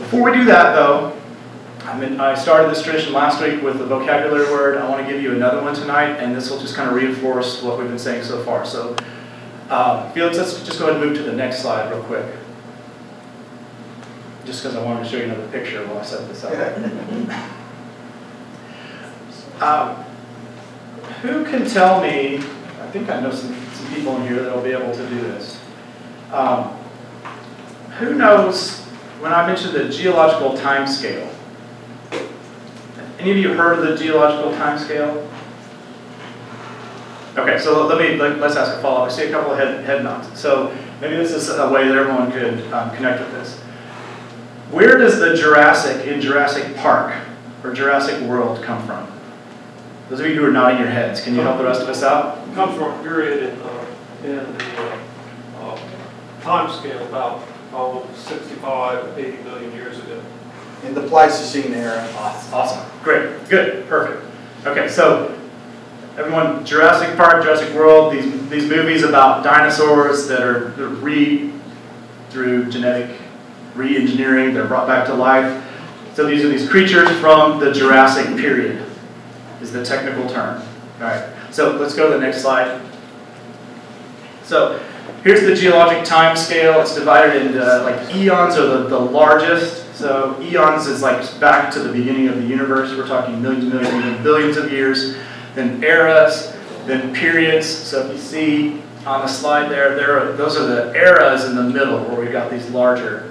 [0.00, 1.14] Before we do that, though,
[1.84, 4.78] I mean, I started this tradition last week with the vocabulary word.
[4.78, 7.62] I want to give you another one tonight, and this will just kind of reinforce
[7.62, 8.64] what we've been saying so far.
[8.64, 8.96] So,
[9.68, 12.24] um, Felix, let's just go ahead and move to the next slide real quick.
[14.46, 17.50] Just because I wanted to show you another picture while I set this up.
[19.60, 19.94] Um,
[21.20, 24.62] who can tell me, I think I know some, some people in here that will
[24.62, 25.60] be able to do this.
[26.32, 26.68] Um,
[27.98, 28.80] who knows,
[29.20, 31.30] when I mentioned the geological time scale,
[33.18, 35.28] any of you heard of the geological time scale?
[37.36, 39.10] Okay, so let me, let, us ask a follow-up.
[39.10, 40.40] I see a couple of head, head nods.
[40.40, 43.58] So maybe this is a way that everyone could um, connect with this.
[44.70, 47.14] Where does the Jurassic in Jurassic Park
[47.62, 49.06] or Jurassic World come from?
[50.08, 52.02] Those of you who are nodding your heads, can you help the rest of us
[52.02, 52.38] out?
[52.48, 53.86] It comes from a period in, uh,
[54.24, 54.98] in the uh,
[55.60, 55.80] uh,
[56.40, 60.22] time scale about oh, 65, 80 million years ago.
[60.84, 62.08] In the Pleistocene era.
[62.16, 62.84] Awesome.
[63.02, 63.48] Great.
[63.48, 63.86] Good.
[63.88, 64.24] Perfect.
[64.66, 65.38] Okay, so
[66.16, 71.52] everyone, Jurassic Park, Jurassic World, these, these movies about dinosaurs that are re,
[72.30, 73.16] through genetic
[73.74, 75.66] re-engineering, they're brought back to life.
[76.14, 78.84] So these are these creatures from the Jurassic period
[79.60, 80.62] is the technical term.
[80.98, 82.80] All right, so let's go to the next slide.
[84.44, 84.82] So
[85.22, 86.80] here's the geologic time scale.
[86.80, 89.94] It's divided into uh, like eons are the, the largest.
[89.94, 92.96] So eons is like back to the beginning of the universe.
[92.96, 95.16] We're talking millions, millions, even billions of years.
[95.54, 97.66] Then eras, then periods.
[97.66, 101.56] So if you see on the slide there, there are, those are the eras in
[101.56, 103.29] the middle where we've got these larger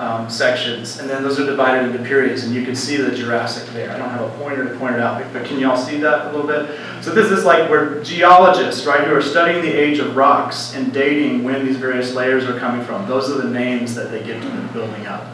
[0.00, 3.68] um, sections, and then those are divided into periods, and you can see the Jurassic
[3.74, 3.90] there.
[3.90, 6.26] I don't have a pointer to point it out, but can you all see that
[6.26, 6.80] a little bit?
[7.02, 10.90] So this is like where geologists, right, who are studying the age of rocks and
[10.90, 14.40] dating when these various layers are coming from, those are the names that they give
[14.40, 15.26] to them building up.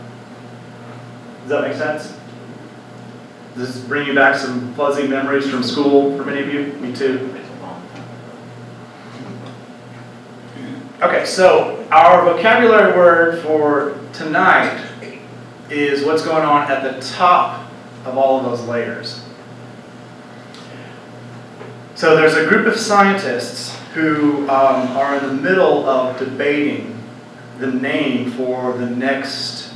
[1.42, 2.18] Does that make sense?
[3.54, 6.72] Does this bring you back some fuzzy memories from school for many of you?
[6.80, 7.32] Me too.
[11.00, 14.84] Okay, so our vocabulary word for tonight
[15.70, 17.70] is what's going on at the top
[18.04, 19.24] of all of those layers.
[21.94, 26.98] So there's a group of scientists who um, are in the middle of debating
[27.58, 29.72] the name for the next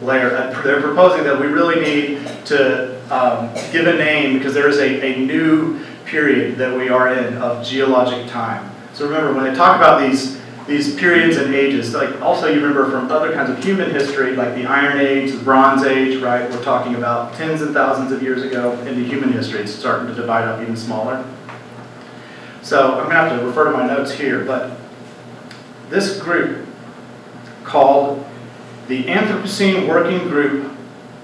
[0.00, 0.30] layer.
[0.62, 5.14] They're proposing that we really need to um, give a name because there is a,
[5.14, 8.70] a new period that we are in of geologic time.
[8.92, 11.94] So remember, when they talk about these these periods and ages.
[11.94, 15.42] Like also you remember from other kinds of human history, like the Iron Age, the
[15.42, 16.50] Bronze Age, right?
[16.50, 19.60] We're talking about tens and thousands of years ago into human history.
[19.60, 21.24] It's starting to divide up even smaller.
[22.62, 24.76] So I'm going to have to refer to my notes here, but
[25.88, 26.66] this group
[27.62, 28.26] called
[28.88, 30.72] the Anthropocene Working Group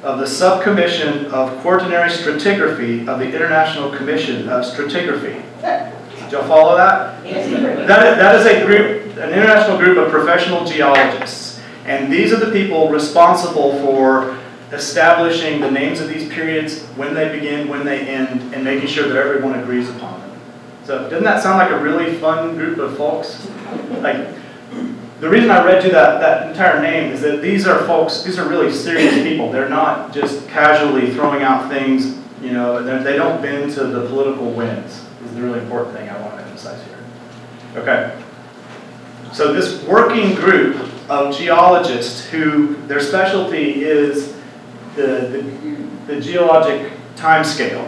[0.04, 5.42] of the Subcommission of Quaternary Stratigraphy of the International Commission of Stratigraphy.
[5.60, 7.24] Did y'all follow that?
[7.24, 7.50] Yes.
[7.86, 11.60] That is, that is a group, an international group of professional geologists.
[11.84, 14.38] And these are the people responsible for
[14.72, 19.08] establishing the names of these periods, when they begin, when they end, and making sure
[19.08, 20.40] that everyone agrees upon them.
[20.84, 23.48] So doesn't that sound like a really fun group of folks?
[24.00, 24.34] Like,
[25.20, 28.38] the reason I read you that, that entire name is that these are folks, these
[28.38, 29.52] are really serious people.
[29.52, 34.50] They're not just casually throwing out things, you know, they don't bend to the political
[34.50, 36.98] winds is the really important thing I want to emphasize here.
[37.76, 38.21] Okay.
[39.32, 40.76] So this working group
[41.08, 44.36] of geologists who their specialty is
[44.94, 45.42] the,
[46.06, 47.86] the, the geologic time scale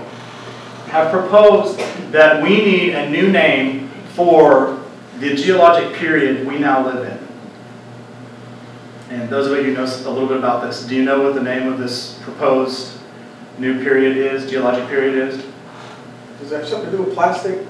[0.86, 1.78] have proposed
[2.12, 4.82] that we need a new name for
[5.18, 7.24] the geologic period we now live in.
[9.14, 11.34] And those of you who know a little bit about this, do you know what
[11.34, 12.98] the name of this proposed
[13.58, 15.44] new period is, geologic period is?
[16.40, 17.66] Does that have something to do with plastic?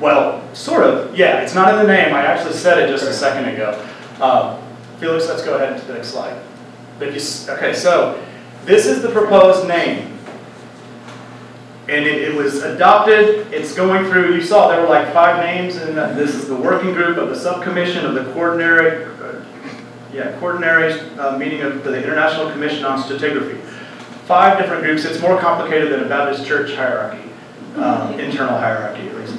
[0.00, 1.16] Well, sort of.
[1.16, 2.14] Yeah, it's not in the name.
[2.14, 3.72] I actually said it just a second ago.
[4.20, 4.62] Um,
[4.98, 6.40] Felix, let's go ahead to the next slide.
[7.00, 8.22] If you, okay, so
[8.64, 10.12] this is the proposed name.
[11.88, 13.52] And it, it, was adopted.
[13.52, 16.92] It's going through, you saw there were like five names, and this is the working
[16.92, 19.44] group of the subcommission of the quaternary, uh,
[20.12, 23.60] yeah, quaternary uh, meeting of the International Commission on Stratigraphy.
[24.26, 25.04] Five different groups.
[25.04, 27.26] It's more complicated than a Baptist church hierarchy
[27.76, 29.38] um, internal hierarchy at least.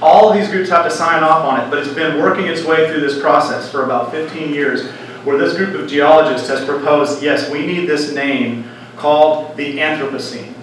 [0.00, 2.64] All of these groups have to sign off on it, but it's been working its
[2.64, 4.88] way through this process for about 15 years
[5.24, 10.54] where this group of geologists has proposed, yes, we need this name called the Anthropocene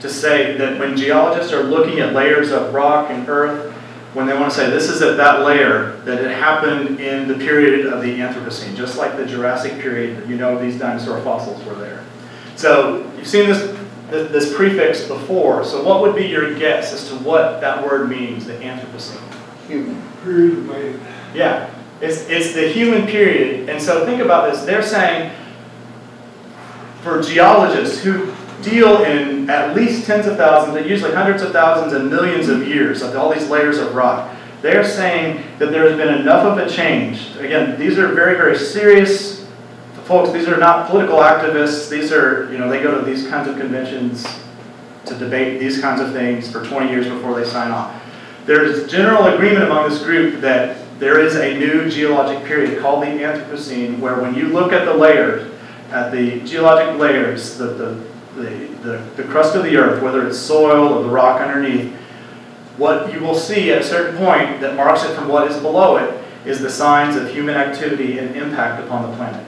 [0.00, 3.72] to say that when geologists are looking at layers of rock and earth,
[4.14, 7.34] when they want to say this is at that layer that it happened in the
[7.34, 11.74] period of the Anthropocene, just like the Jurassic period, you know these dinosaur fossils were
[11.76, 12.04] there.
[12.56, 13.78] So you've seen this,
[14.12, 18.08] this, this prefix before, so what would be your guess as to what that word
[18.08, 19.20] means, the Anthropocene?
[19.66, 20.00] Human.
[20.22, 21.00] Period of man.
[21.34, 23.68] Yeah, it's, it's the human period.
[23.68, 24.64] And so think about this.
[24.64, 25.32] They're saying
[27.02, 28.32] for geologists who
[28.62, 32.66] deal in at least tens of thousands, and usually hundreds of thousands and millions of
[32.68, 36.58] years of all these layers of rock, they're saying that there has been enough of
[36.58, 37.34] a change.
[37.36, 39.31] Again, these are very, very serious
[40.12, 40.30] folks.
[40.30, 41.88] These are not political activists.
[41.88, 44.26] These are, you know, they go to these kinds of conventions
[45.06, 47.98] to debate these kinds of things for 20 years before they sign off.
[48.44, 53.06] There's general agreement among this group that there is a new geologic period called the
[53.06, 55.50] Anthropocene, where when you look at the layers,
[55.90, 58.04] at the geologic layers, the, the,
[58.36, 61.90] the, the crust of the earth, whether it's soil or the rock underneath,
[62.76, 65.96] what you will see at a certain point that marks it from what is below
[65.96, 69.46] it is the signs of human activity and impact upon the planet.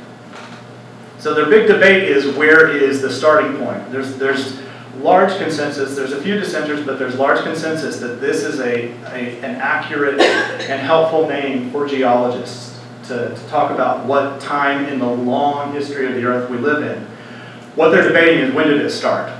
[1.24, 3.90] So their big debate is where is the starting point?
[3.90, 4.60] There's, there's
[4.98, 9.40] large consensus, there's a few dissenters, but there's large consensus that this is a, a
[9.40, 15.08] an accurate and helpful name for geologists to, to talk about what time in the
[15.08, 17.02] long history of the earth we live in.
[17.74, 19.32] What they're debating is when did it start?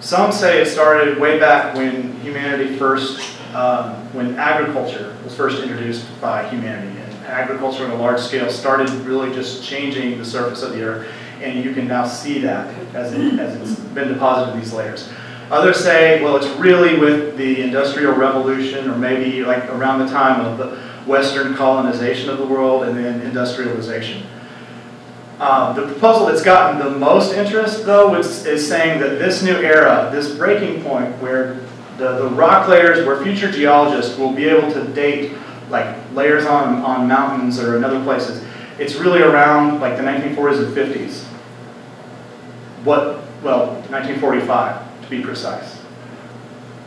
[0.00, 6.04] Some say it started way back when humanity first, um, when agriculture was first introduced
[6.20, 7.00] by humanity.
[7.00, 11.08] And agriculture on a large scale started really just changing the surface of the earth
[11.42, 15.10] and you can now see that as, it, as it's been deposited in these layers.
[15.50, 20.40] Others say, well, it's really with the Industrial Revolution, or maybe like around the time
[20.40, 24.26] of the Western colonization of the world and then industrialization.
[25.40, 29.56] Um, the proposal that's gotten the most interest, though, is, is saying that this new
[29.56, 31.54] era, this breaking point where
[31.98, 35.32] the, the rock layers, where future geologists will be able to date
[35.68, 38.44] like layers on, on mountains or in other places,
[38.78, 41.21] it's really around like the 1940s and 50s
[42.84, 45.76] what, well, 1945 to be precise.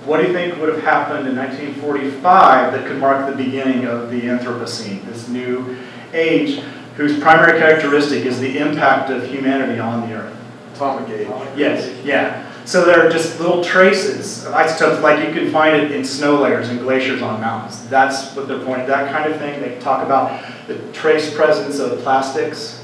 [0.06, 4.12] What do you think would have happened in 1945 that could mark the beginning of
[4.12, 5.78] the Anthropocene, this new
[6.14, 6.62] age
[6.96, 10.38] whose primary characteristic is the impact of humanity on the Earth?
[10.76, 11.28] Atomic age.
[11.56, 12.52] Yes, yeah.
[12.66, 16.42] So there are just little traces of isotopes, like you can find it in snow
[16.42, 17.88] layers and glaciers on mountains.
[17.90, 19.62] That's what they're pointing, that kind of thing.
[19.62, 22.84] They talk about the trace presence of plastics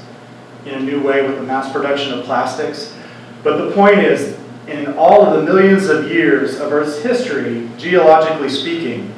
[0.66, 2.96] in a new way with the mass production of plastics.
[3.42, 8.48] But the point is, in all of the millions of years of Earth's history, geologically
[8.48, 9.12] speaking,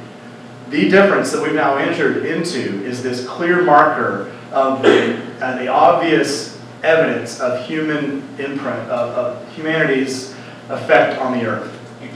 [0.71, 5.69] the difference that we've now entered into is this clear marker of the, uh, the
[5.69, 10.33] obvious evidence of human imprint, of, of humanity's
[10.69, 11.71] effect on the Earth,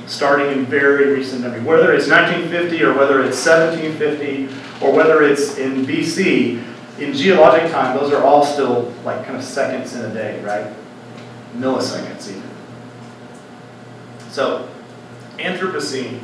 [0.06, 1.60] starting in very recent memory.
[1.60, 6.62] Whether it's 1950 or whether it's 1750 or whether it's in BC,
[6.98, 10.72] in geologic time, those are all still like kind of seconds in a day, right?
[11.56, 12.42] Milliseconds even.
[14.30, 14.68] So,
[15.38, 16.20] Anthropocene.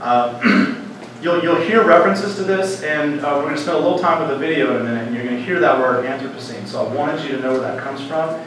[0.00, 0.74] Uh,
[1.22, 4.20] you'll, you'll hear references to this, and uh, we're going to spend a little time
[4.20, 6.66] with the video in a minute, and you're going to hear that word Anthropocene.
[6.66, 8.40] So I wanted you to know where that comes from.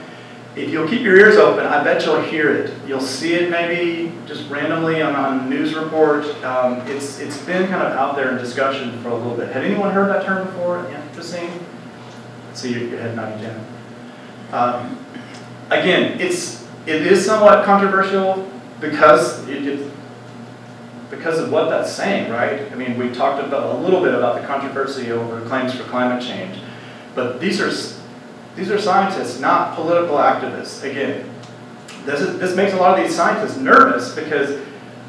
[0.56, 2.74] If you'll keep your ears open, I bet you'll hear it.
[2.88, 6.26] You'll see it maybe just randomly on, a news report.
[6.44, 9.50] Um, it's, it's been kind of out there in discussion for a little bit.
[9.50, 11.64] Had anyone heard that term before, Anthropocene?
[12.54, 13.66] See your, your head nodding, Jen.
[14.52, 14.98] Um,
[15.70, 18.50] again, it's, it is somewhat controversial
[18.80, 19.92] because it, it,
[21.10, 22.72] because of what that's saying, right?
[22.72, 26.24] I mean, we talked about a little bit about the controversy over claims for climate
[26.24, 26.60] change,
[27.16, 27.72] but these are
[28.56, 30.84] these are scientists, not political activists.
[30.84, 31.30] Again,
[32.06, 34.60] this is, this makes a lot of these scientists nervous because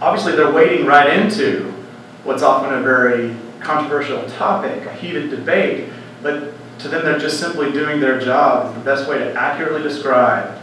[0.00, 1.72] obviously they're wading right into
[2.24, 5.88] what's often a very controversial topic, a heated debate,
[6.22, 6.52] but
[6.82, 8.74] to them they're just simply doing their job.
[8.74, 10.56] The best way to accurately describe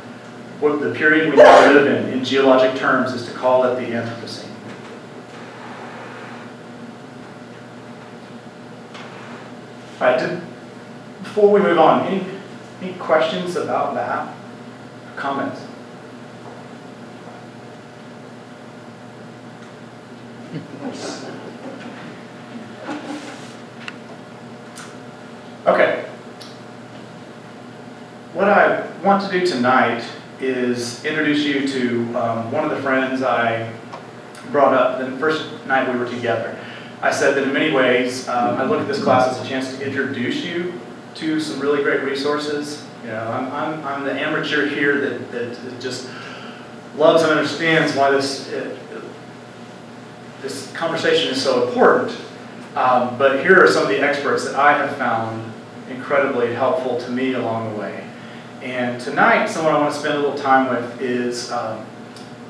[0.60, 3.92] what the period we now live in in geologic terms is to call it the
[3.94, 4.46] Anthropocene.
[10.00, 10.42] All right,
[11.24, 12.26] before we move on, any,
[12.82, 14.36] any questions about that?
[15.16, 15.60] Comments?
[25.68, 26.06] Okay.
[28.32, 30.02] What I want to do tonight
[30.40, 33.70] is introduce you to um, one of the friends I
[34.50, 36.58] brought up the first night we were together.
[37.02, 39.78] I said that in many ways, um, I look at this class as a chance
[39.78, 40.80] to introduce you
[41.16, 42.86] to some really great resources.
[43.02, 46.10] You know, I'm, I'm, I'm the amateur here that, that just
[46.96, 48.74] loves and understands why this, uh,
[50.42, 52.18] this conversation is so important.
[52.74, 55.56] Um, but here are some of the experts that I have found
[55.90, 58.08] incredibly helpful to me along the way.
[58.62, 61.86] And tonight, someone I want to spend a little time with is um,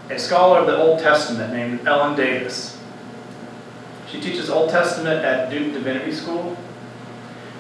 [0.09, 2.79] a scholar of the Old Testament named Ellen Davis.
[4.09, 6.57] She teaches Old Testament at Duke Divinity School.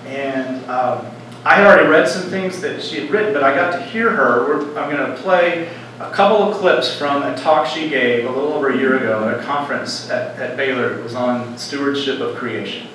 [0.05, 1.05] And um,
[1.43, 4.09] I had already read some things that she had written, but I got to hear
[4.09, 4.47] her.
[4.47, 5.69] We're, I'm going to play
[5.99, 9.27] a couple of clips from a talk she gave a little over a year ago
[9.27, 10.97] at a conference at, at Baylor.
[10.99, 12.87] It was on stewardship of creation.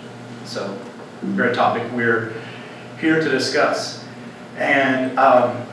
[0.45, 0.79] So,
[1.21, 2.33] very topic we're
[3.03, 4.03] here to discuss.
[4.57, 5.67] And um,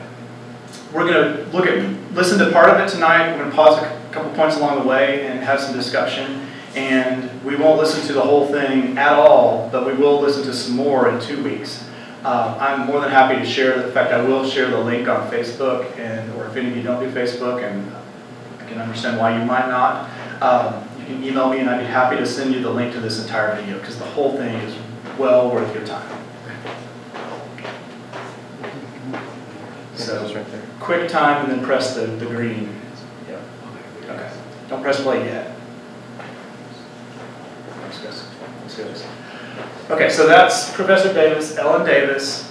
[0.92, 1.78] we're going to look at,
[2.12, 3.30] listen to part of it tonight.
[3.30, 6.44] We're going to pause a couple points along the way and have some discussion.
[6.74, 10.52] And we won't listen to the whole thing at all, but we will listen to
[10.52, 11.84] some more in two weeks.
[12.24, 13.80] Um, I'm more than happy to share.
[13.80, 16.82] In fact, I will share the link on Facebook, and or if any of you
[16.82, 17.90] don't do Facebook, and
[18.58, 20.10] I can understand why you might not,
[20.42, 23.00] um, you can email me, and I'd be happy to send you the link to
[23.00, 24.76] this entire video because the whole thing is
[25.18, 26.20] well worth your time.
[30.00, 30.44] So,
[30.80, 32.74] quick time, and then press the, the green.
[33.28, 33.40] Yep.
[34.04, 34.32] Okay.
[34.68, 35.54] Don't press play yet.
[37.82, 38.10] Let's go.
[38.62, 39.06] Let's this.
[39.90, 42.50] Okay, so that's Professor Davis, Ellen Davis,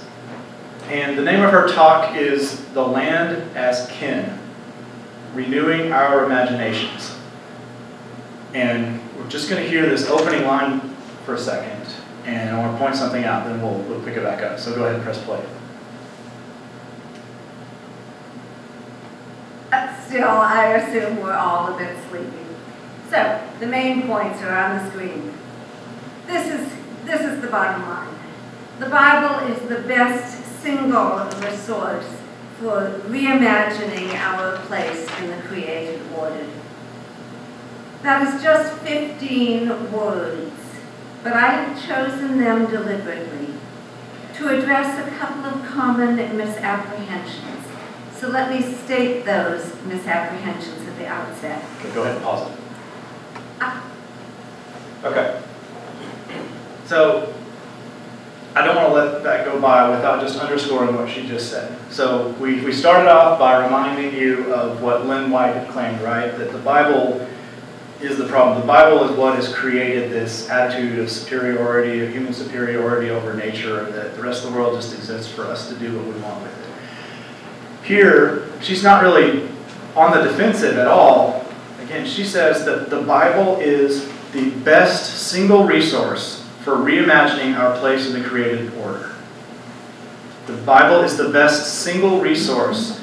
[0.90, 4.38] and the name of her talk is The Land as Kin
[5.34, 7.16] Renewing Our Imaginations.
[8.54, 10.82] And we're just going to hear this opening line
[11.26, 11.94] for a second,
[12.26, 14.60] and I want to point something out, then we'll, we'll pick it back up.
[14.60, 15.42] So go ahead and press play.
[20.10, 22.32] Still, I assume we're all a bit sleepy.
[23.12, 25.38] So, the main points are on the screen.
[26.26, 26.68] This is
[27.06, 28.16] this is the bottom line.
[28.80, 32.08] The Bible is the best single resource
[32.58, 36.48] for reimagining our place in the created order.
[38.02, 40.60] That is just 15 words,
[41.24, 43.54] but I have chosen them deliberately
[44.38, 47.59] to address a couple of common misapprehensions.
[48.20, 51.64] So let me state those misapprehensions at the outset.
[51.80, 52.58] Okay, go ahead and pause it.
[53.62, 53.90] Ah.
[55.06, 55.42] Okay.
[56.86, 57.34] So
[58.56, 61.78] I don't want to let that go by without just underscoring what she just said.
[61.90, 66.38] So we, we started off by reminding you of what Lynn White had claimed, right?
[66.38, 67.26] That the Bible
[68.02, 68.60] is the problem.
[68.60, 73.90] The Bible is what has created this attitude of superiority, of human superiority over nature,
[73.92, 76.42] that the rest of the world just exists for us to do what we want
[76.42, 76.59] with it.
[77.84, 79.48] Here, she's not really
[79.96, 81.46] on the defensive at all.
[81.82, 88.08] Again, she says that the Bible is the best single resource for reimagining our place
[88.08, 89.16] in the created order.
[90.46, 93.00] The Bible is the best single resource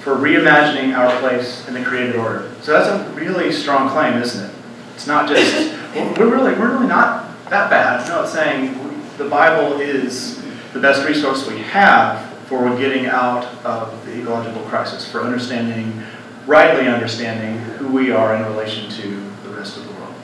[0.00, 2.50] for reimagining our place in the created order.
[2.62, 4.54] So that's a really strong claim, isn't it?
[4.94, 8.08] It's not just we're really we're really not that bad.
[8.08, 8.74] No, it's saying
[9.18, 15.10] the Bible is the best resource we have for getting out of the ecological crisis,
[15.10, 16.02] for understanding,
[16.46, 20.14] rightly understanding who we are in relation to the rest of the world.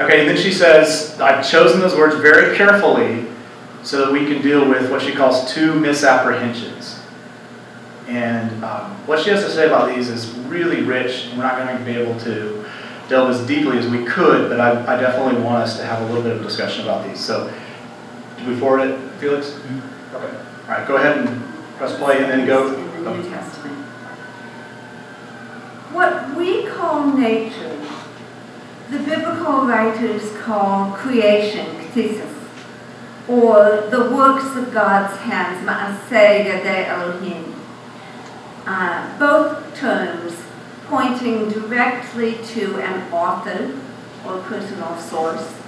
[0.00, 3.26] Okay, and then she says, I've chosen those words very carefully
[3.82, 7.00] so that we can deal with what she calls two misapprehensions.
[8.08, 11.56] And um, what she has to say about these is really rich, and we're not
[11.56, 12.64] going to be able to
[13.08, 16.06] delve as deeply as we could, but I, I definitely want us to have a
[16.06, 17.20] little bit of discussion about these.
[17.20, 17.52] So,
[18.38, 19.50] do we forward it, Felix?
[19.50, 20.16] Mm-hmm.
[20.16, 20.51] Okay.
[20.64, 21.42] All right, go ahead and
[21.76, 22.70] press play and then go.
[22.70, 23.76] The New Testament.
[25.92, 27.78] What we call nature
[28.92, 32.30] the biblical writers call creation, ktisis,
[33.26, 37.54] or the works of God's hands, ma'aseh yadei Elohim.
[38.66, 40.42] Uh, both terms
[40.88, 43.80] pointing directly to an author
[44.26, 45.61] or personal source.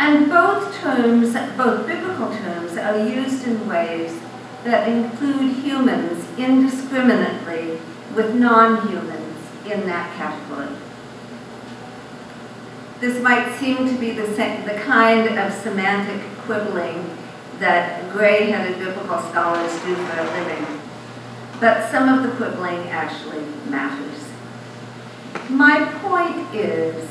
[0.00, 4.18] And both terms, both biblical terms, are used in ways
[4.64, 7.78] that include humans indiscriminately
[8.14, 10.74] with non-humans in that category.
[12.98, 17.18] This might seem to be the, the kind of semantic quibbling
[17.58, 20.80] that gray-headed biblical scholars do for a living.
[21.60, 24.30] But some of the quibbling actually matters.
[25.50, 27.06] My point is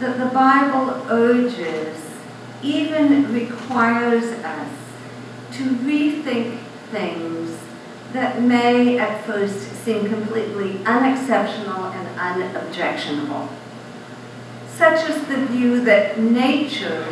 [0.00, 1.98] that the Bible urges,
[2.62, 4.68] even requires us
[5.52, 6.58] to rethink
[6.90, 7.58] things
[8.12, 13.48] that may at first seem completely unexceptional and unobjectionable
[14.82, 17.06] such as the view that nature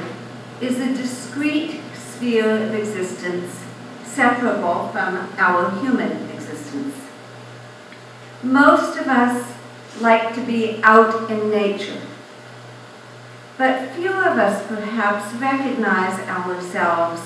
[0.61, 3.61] is a discrete sphere of existence
[4.05, 6.97] separable from our human existence.
[8.43, 9.53] Most of us
[10.01, 12.01] like to be out in nature.
[13.61, 17.21] But few of us perhaps recognize ourselves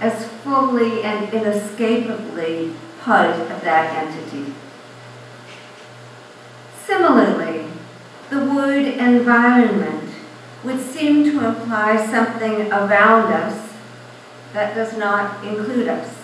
[0.00, 4.54] as fully and inescapably part of that entity.
[6.86, 7.66] Similarly,
[8.30, 10.08] the word environment
[10.62, 13.72] would seem to imply something around us
[14.52, 16.14] that does not include us.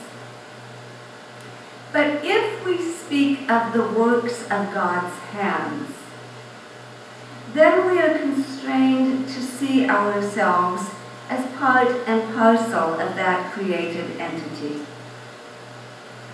[1.92, 5.97] But if we speak of the works of God's hands,
[7.54, 10.90] then we are constrained to see ourselves
[11.28, 14.80] as part and parcel of that created entity.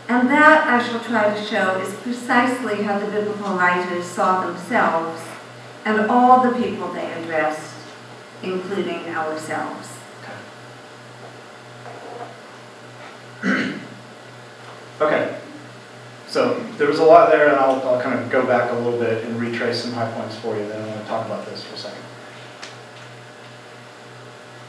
[0.09, 5.23] And that, I shall try to show, is precisely how the biblical writers saw themselves
[5.85, 7.75] and all the people they addressed,
[8.43, 9.89] including ourselves.
[15.01, 15.39] Okay,
[16.35, 18.99] so there was a lot there, and I'll, I'll kind of go back a little
[18.99, 21.63] bit and retrace some high points for you, then I want to talk about this
[21.63, 22.03] for a second.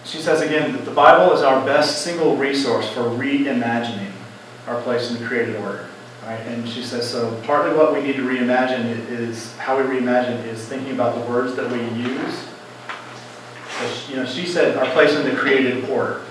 [0.03, 4.12] She says again that the Bible is our best single resource for reimagining
[4.67, 5.89] our place in the created order.
[6.24, 6.39] Right?
[6.41, 10.63] And she says, so partly what we need to reimagine is, how we reimagine is
[10.63, 12.48] thinking about the words that we use.
[13.79, 16.25] So You know, she said our place in the created order.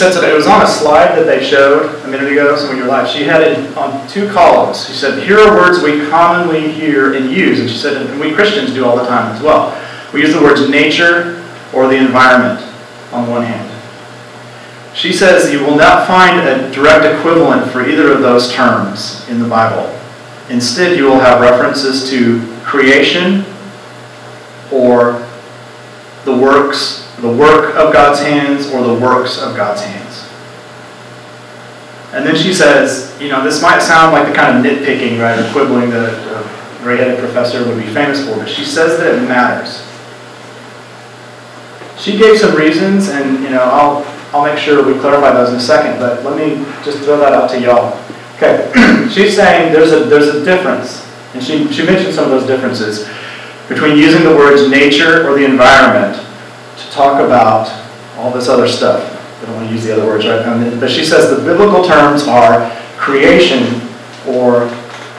[0.00, 2.86] It, it was on a slide that they showed a minute ago, so when you're
[2.86, 4.86] live, she had it on two columns.
[4.86, 8.32] She said, here are words we commonly hear and use, and she said, and we
[8.32, 9.72] Christians do all the time as well.
[10.12, 12.60] We use the words nature or the environment
[13.12, 13.72] on one hand.
[14.94, 19.40] She says you will not find a direct equivalent for either of those terms in
[19.40, 19.92] the Bible.
[20.48, 23.44] Instead, you will have references to creation
[24.72, 25.26] or
[26.24, 30.26] the works, the work of God's hands or the works of God's hands.
[32.12, 35.38] And then she says, you know, this might sound like the kind of nitpicking, right,
[35.38, 39.28] or quibbling that a gray-headed professor would be famous for, but she says that it
[39.28, 39.82] matters.
[41.98, 45.56] She gave some reasons, and, you know, I'll, I'll make sure we clarify those in
[45.56, 47.98] a second, but let me just throw that out to y'all.
[48.36, 48.70] Okay,
[49.10, 53.08] she's saying there's a, there's a difference, and she, she mentioned some of those differences,
[53.68, 56.25] between using the words nature or the environment
[56.96, 57.68] talk about
[58.16, 59.12] all this other stuff.
[59.42, 61.84] I don't want to use the other words right now, but she says the biblical
[61.84, 63.80] terms are creation
[64.26, 64.66] or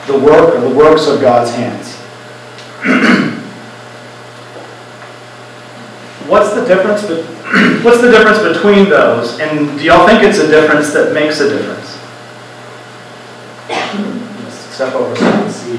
[0.06, 1.94] the work or the works of God's hands.
[6.28, 7.06] What's the difference?
[7.06, 7.38] Be-
[7.82, 9.40] what's the difference between those?
[9.40, 11.96] And do y'all think it's a difference that makes a difference?
[14.74, 15.78] Step over so you can see.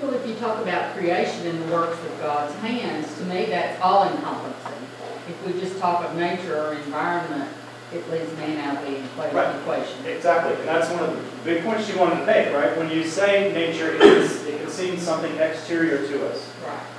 [0.00, 3.80] Well, if you talk about creation and the works of God's hands, to me, that's
[3.80, 4.72] all encompassing.
[5.28, 7.50] If we just talk of nature or environment,
[7.92, 9.54] it leaves man out of the equa- Right.
[9.56, 10.06] equation.
[10.06, 12.76] Exactly, and that's one of the big points she wanted to make, right?
[12.76, 16.46] When you say nature, it is, it can seem something exterior to us,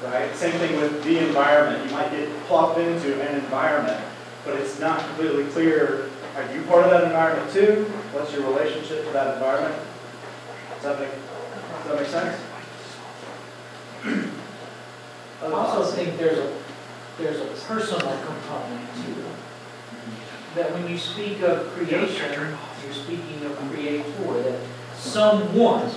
[0.03, 0.13] Right.
[0.13, 0.36] right?
[0.36, 1.89] Same thing with the environment.
[1.89, 3.99] You might get plopped into an environment,
[4.45, 6.05] but it's not completely clear,
[6.38, 7.91] are you part of that environment too?
[8.12, 9.75] What's your relationship to that environment?
[10.75, 12.38] Does that make, does that make sense?
[15.43, 16.53] I also think there's a,
[17.17, 19.36] there's a personal component to it.
[20.56, 24.03] That when you speak of creation, you're speaking of creator,
[24.43, 24.60] that
[24.95, 25.89] someone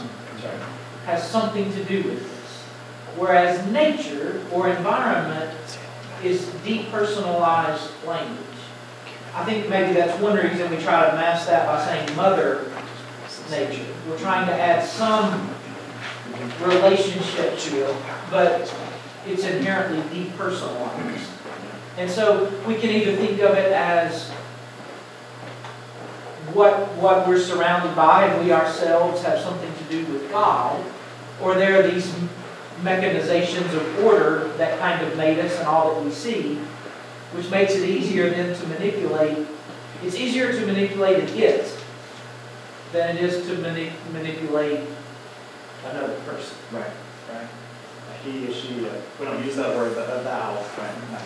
[1.04, 2.62] has something to do with this.
[3.16, 5.56] Whereas nature or environment
[6.24, 8.42] is depersonalized language.
[9.35, 12.72] I think maybe that's one reason we try to mask that by saying mother
[13.50, 13.85] nature.
[14.09, 15.50] We're trying to add some
[16.62, 17.96] relationship to it,
[18.30, 18.74] but
[19.26, 21.30] it's inherently depersonalized.
[21.98, 24.30] And so we can either think of it as
[26.52, 30.82] what, what we're surrounded by and we ourselves have something to do with God,
[31.42, 32.12] or there are these
[32.82, 36.56] mechanizations of order that kind of made us and all that we see,
[37.32, 39.46] which makes it easier then to manipulate.
[40.02, 41.74] It's easier to manipulate an it
[42.92, 44.80] than it is to mani- manipulate
[45.90, 46.56] another person.
[46.72, 46.90] Right,
[48.26, 48.48] right.
[48.48, 51.22] He, she, uh, we don't use that word, but a thou, right?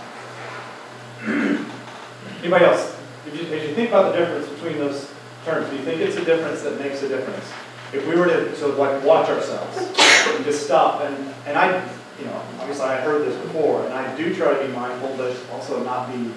[2.40, 2.96] Anybody else?
[3.26, 5.10] If you, if you think about the difference between those
[5.44, 7.44] terms, do you think it's a difference that makes a difference?
[7.92, 11.84] If we were to, to like watch ourselves and just stop and, and I,
[12.18, 15.36] you know, obviously I heard this before and I do try to be mindful, but
[15.52, 16.28] also not be you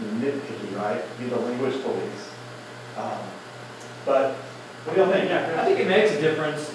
[0.00, 1.02] know, nitpicky, right?
[1.18, 2.30] Be the language police.
[2.96, 3.18] Um,
[4.04, 4.34] But,
[4.84, 5.30] what do y'all think?
[5.30, 6.72] I think it makes a difference,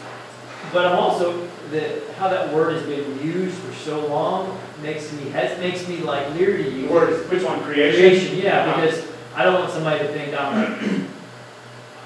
[0.71, 5.29] but I'm also, that, how that word has been used for so long makes me,
[5.31, 7.99] has, makes me like leery to The use word which one, creation?
[7.99, 8.81] Creation, yeah, uh-huh.
[8.81, 11.07] because I don't want somebody to think I'm,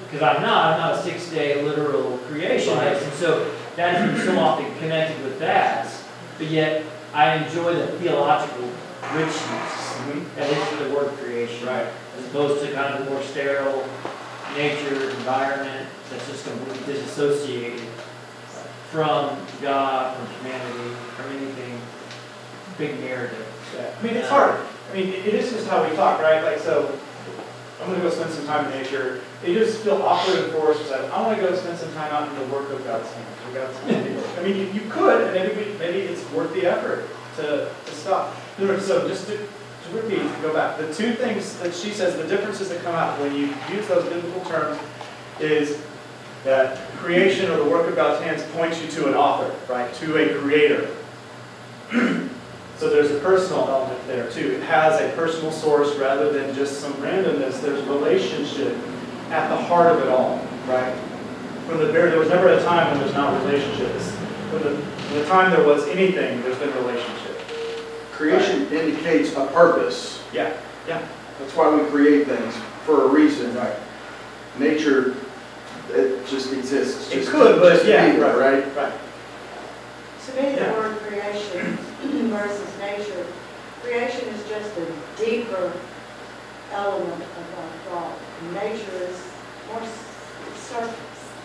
[0.04, 3.04] because I'm not, I'm not a six-day literal creationist.
[3.04, 5.92] And so that is so often connected with that,
[6.38, 8.70] but yet I enjoy the theological
[9.14, 10.36] richness mm-hmm.
[10.36, 11.66] that is the word creation.
[11.66, 11.86] Right.
[12.16, 13.86] As opposed to kind of the more sterile
[14.56, 17.82] nature, environment, that's just completely disassociated
[18.90, 21.80] from God, from humanity, from anything,
[22.78, 23.46] big narrative.
[23.76, 24.66] Yeah, I mean, it's uh, hard.
[24.90, 26.42] I mean, it is just how we talk, right?
[26.42, 26.98] Like, so,
[27.80, 29.20] I'm gonna go spend some time in nature.
[29.44, 32.28] It just feel awkward and forced, to say, I wanna go spend some time out
[32.28, 34.38] in the work of God's hands, God's handiwork.
[34.38, 38.34] I mean, you, you could, and maybe, maybe it's worth the effort to, to stop.
[38.56, 42.26] So just to, to repeat, to go back, the two things that she says, the
[42.26, 44.80] differences that come out when you use those biblical terms
[45.40, 45.80] is
[46.44, 49.92] that creation or the work of God's hands points you to an author, right?
[49.94, 50.94] To a creator.
[52.78, 54.52] So there's a personal element there too.
[54.52, 57.60] It has a personal source rather than just some randomness.
[57.60, 58.76] There's relationship
[59.30, 60.36] at the heart of it all,
[60.68, 60.96] right?
[61.66, 64.12] From the very, there was never a time when there's not relationships.
[64.50, 67.36] From the, from the time there was anything, there's been relationship.
[68.12, 70.22] Creation indicates a purpose.
[70.32, 71.04] Yeah, yeah.
[71.40, 73.56] That's why we create things, for a reason.
[73.56, 73.74] Right.
[74.56, 75.16] Nature,
[75.94, 77.10] it just exists.
[77.12, 78.76] It just- could, but just to yeah, be there, right, Right?
[78.76, 78.92] right.
[80.26, 80.72] To me, the Yeah.
[80.74, 81.78] word creation
[82.30, 83.24] versus nature,
[83.82, 85.72] creation is just a deeper
[86.72, 88.12] element of our thought.
[88.52, 89.16] Nature is
[89.72, 90.94] more s- surface.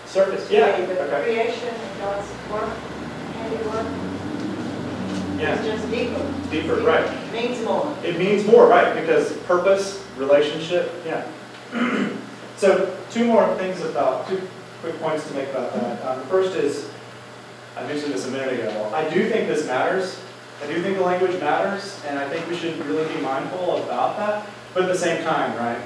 [0.05, 1.23] Surface, yeah, The okay.
[1.23, 2.69] creation of God's work,
[3.37, 3.85] handiwork,
[5.39, 6.21] Yeah, is just deeper.
[6.51, 7.07] deeper, right.
[7.31, 7.87] Means more.
[8.03, 11.23] It means more, right, because purpose, relationship, yeah.
[12.57, 14.41] So, two more things about, two
[14.81, 16.05] quick points to make about that.
[16.05, 16.89] Um, the first is,
[17.75, 20.19] I mentioned this a minute ago, I do think this matters.
[20.63, 24.17] I do think the language matters, and I think we should really be mindful about
[24.17, 24.47] that.
[24.73, 25.81] But at the same time, right,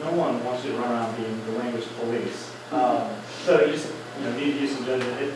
[0.00, 2.50] no one wants you to run around being the language police.
[2.72, 3.08] Um,
[3.44, 5.20] so you just, you know, need to use some judgment.
[5.22, 5.34] It-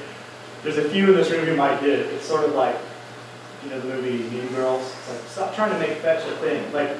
[0.62, 2.06] There's a few in this room who might get it.
[2.12, 2.76] It's sort of like,
[3.64, 4.82] you know, the movie Mean Girls.
[4.82, 6.70] It's like, stop trying to make fetch a thing.
[6.72, 6.90] Like,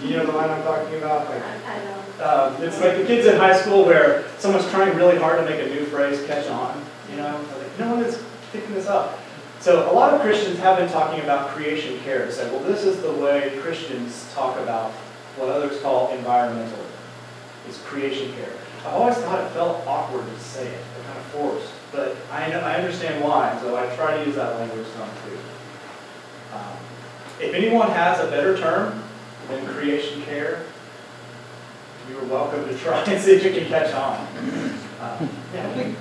[0.00, 1.28] do you know the line I'm talking about?
[1.28, 2.02] Like, I know.
[2.20, 5.60] Um, it's like the kids in high school where someone's trying really hard to make
[5.60, 7.40] a new phrase catch on, you know?
[7.58, 9.18] Like, no one is picking this up.
[9.60, 12.84] So a lot of Christians have been talking about creation care to say, well, this
[12.84, 14.92] is the way Christians talk about
[15.36, 16.78] what others call environmental,
[17.68, 18.52] It's creation care.
[18.86, 22.60] I've always thought it felt awkward to say it, kind of forced, but I know,
[22.60, 25.38] I understand why, so I try to use that language some too.
[26.54, 26.76] Um,
[27.40, 29.02] If anyone has a better term
[29.48, 30.64] than creation care,
[32.08, 34.26] you are welcome to try and see if you can catch on.
[35.00, 35.98] Uh, I think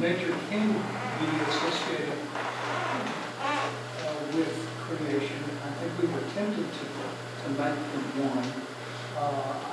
[0.00, 2.18] nature can be associated
[3.42, 4.52] uh, with
[4.84, 5.38] creation.
[5.64, 6.84] I think we were tempted to,
[7.42, 7.58] to make
[7.92, 8.46] them one.
[9.16, 9.72] Uh,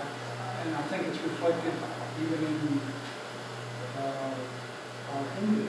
[0.63, 1.75] And I think it's reflected
[2.23, 2.79] even in
[3.99, 4.31] uh,
[5.11, 5.67] our hymn.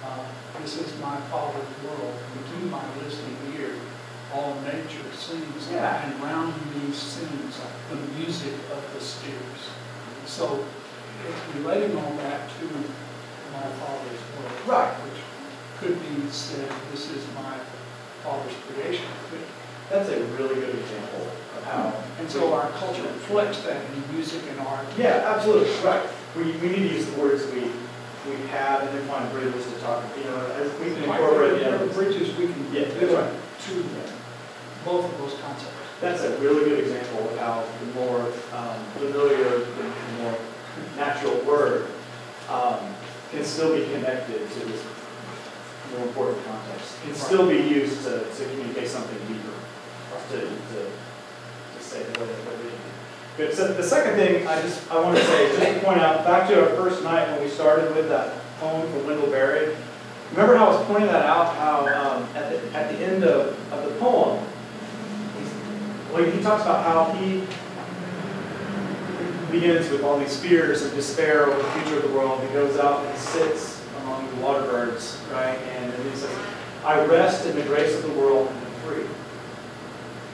[0.00, 0.24] Uh,
[0.62, 3.76] This is my Father's world, to my listening ear,
[4.36, 5.68] all nature sings.
[5.72, 6.04] Yeah.
[6.04, 9.62] And round me sings the music of the spheres.
[10.26, 10.64] So
[11.26, 12.64] it's relating all that to
[13.52, 14.66] my father's work.
[14.66, 14.92] Right.
[15.04, 15.22] Which
[15.78, 17.56] could be said, this is my
[18.22, 19.06] father's creation.
[19.90, 21.92] That's a really good example of how.
[22.18, 24.84] And so our culture reflects that in music and art.
[24.98, 26.02] Yeah, absolutely, right.
[26.36, 27.60] We, we need to use the words we,
[28.28, 31.58] we have and then find bridges to talk, you know, as we can incorporate the
[31.60, 31.94] There are others.
[31.94, 33.32] bridges we can Yeah, build right.
[33.32, 33.72] to
[34.86, 35.74] both of those concepts.
[36.00, 38.20] That's a really good example of how the more
[38.54, 40.38] um, familiar, the more
[40.96, 41.88] natural word
[42.48, 42.94] um,
[43.32, 44.82] can still be connected to this
[45.92, 47.02] more important context.
[47.02, 49.52] Can still be used to, to communicate something deeper,
[50.30, 52.72] to, to, to say what it, is.
[53.36, 56.24] Good, so the second thing I just, I want to say, just to point out,
[56.24, 59.76] back to our first night when we started with that poem from Wendell Berry.
[60.32, 63.72] Remember how I was pointing that out, how um, at the, at the end of,
[63.72, 64.44] of the poem,
[66.16, 67.42] well, he talks about how he
[69.50, 72.42] begins with all these fears and despair over the future of the world.
[72.42, 75.58] He goes out and sits among the water birds, right?
[75.58, 76.34] And then he says,
[76.84, 79.06] I rest in the grace of the world and am free.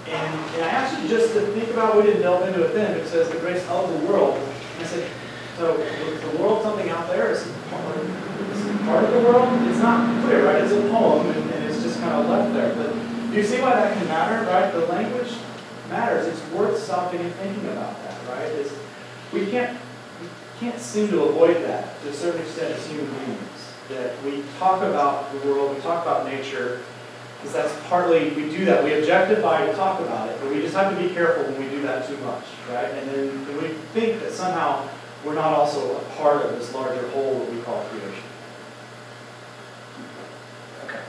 [0.06, 2.96] And, and I asked you just to think about, we didn't delve into it then,
[2.96, 4.36] but it says the grace of the world.
[4.36, 5.10] And I said,
[5.58, 7.30] so the world something out there?
[7.30, 9.48] Is part of the world?
[9.68, 10.62] It's not clear, right?
[10.62, 12.74] It's a poem and, and it's just kind of left there.
[12.74, 12.92] But
[13.30, 14.72] do you see why that can matter, right?
[14.72, 15.32] The language
[15.92, 16.26] matters.
[16.26, 18.48] It's worth stopping and thinking about that, right?
[18.48, 18.72] It's,
[19.32, 19.78] we can't
[20.20, 20.28] we
[20.58, 23.38] can't seem to avoid that to a certain extent as human beings.
[23.88, 26.80] That we talk about the world, we talk about nature,
[27.36, 28.82] because that's partly we do that.
[28.82, 31.68] We objectify and talk about it, but we just have to be careful when we
[31.68, 32.90] do that too much, right?
[32.90, 34.88] And then and we think that somehow
[35.24, 38.24] we're not also a part of this larger whole that we call creation.
[40.86, 41.00] Okay.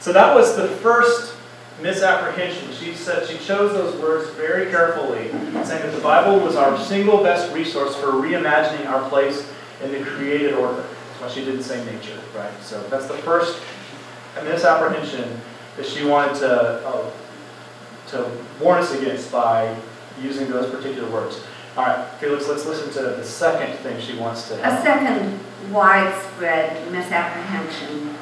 [0.00, 1.34] So that was the first
[1.80, 2.72] misapprehension.
[2.72, 5.30] She said she chose those words very carefully,
[5.64, 9.50] saying that the Bible was our single best resource for reimagining our place
[9.82, 10.82] in the created order.
[10.82, 12.52] That's why she didn't say nature, right?
[12.62, 13.62] So that's the first
[14.44, 15.40] misapprehension
[15.76, 17.10] that she wanted to, uh,
[18.08, 19.76] to warn us against by
[20.22, 21.40] using those particular words.
[21.76, 24.80] All right, Felix, let's listen to the second thing she wants to Have.
[24.80, 25.40] A second
[25.72, 28.16] widespread misapprehension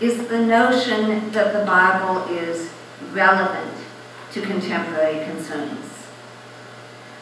[0.00, 2.70] is the notion that the Bible is
[3.12, 3.74] relevant
[4.32, 6.06] to contemporary concerns.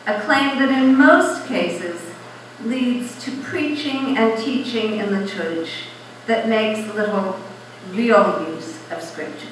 [0.07, 2.01] A claim that in most cases
[2.65, 5.69] leads to preaching and teaching in the church
[6.27, 7.39] that makes little
[7.91, 9.49] real use of Scripture.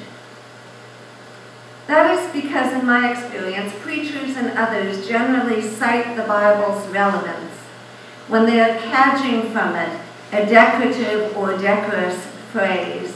[1.86, 7.52] That is because, in my experience, preachers and others generally cite the Bible's relevance
[8.28, 10.00] when they are catching from it
[10.32, 13.14] a decorative or decorous phrase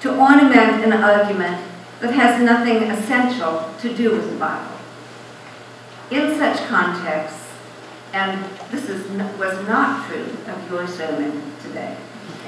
[0.00, 1.71] to ornament an argument
[2.02, 4.76] that has nothing essential to do with the Bible.
[6.10, 7.48] In such contexts,
[8.12, 11.96] and this is, was not true of your sermon today,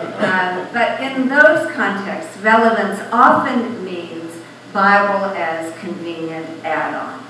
[0.00, 7.24] uh, but in those contexts, relevance often means Bible as convenient add-on.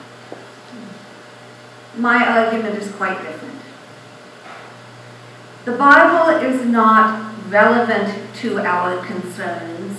[1.99, 3.61] My argument is quite different.
[5.67, 9.94] The Bible is not relevant to our concerns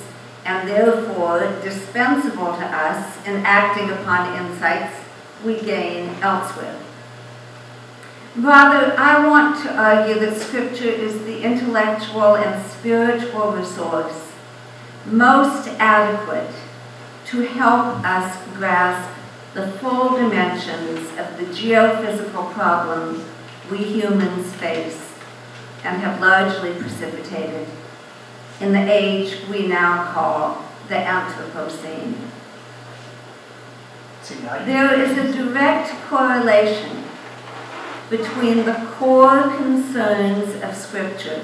[0.45, 4.95] and therefore dispensable to us in acting upon insights
[5.43, 6.79] we gain elsewhere.
[8.37, 14.33] Rather, I want to argue that Scripture is the intellectual and spiritual resource
[15.05, 16.53] most adequate
[17.27, 19.09] to help us grasp
[19.53, 23.23] the full dimensions of the geophysical problems
[23.71, 25.13] we humans face
[25.83, 27.67] and have largely precipitated
[28.59, 32.15] in the age we now call the Anthropocene.
[34.21, 37.03] See, now you- There is a direct correlation
[38.09, 41.41] between the core concerns of Scripture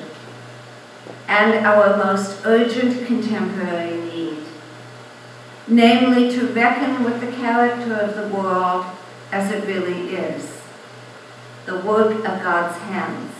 [1.27, 4.37] and our most urgent contemporary need,
[5.67, 8.85] namely to reckon with the character of the world
[9.31, 10.61] as it really is,
[11.65, 13.31] the work of God's hands,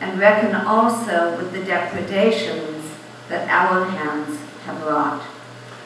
[0.00, 2.90] and reckon also with the depredations
[3.28, 5.22] that our hands have wrought.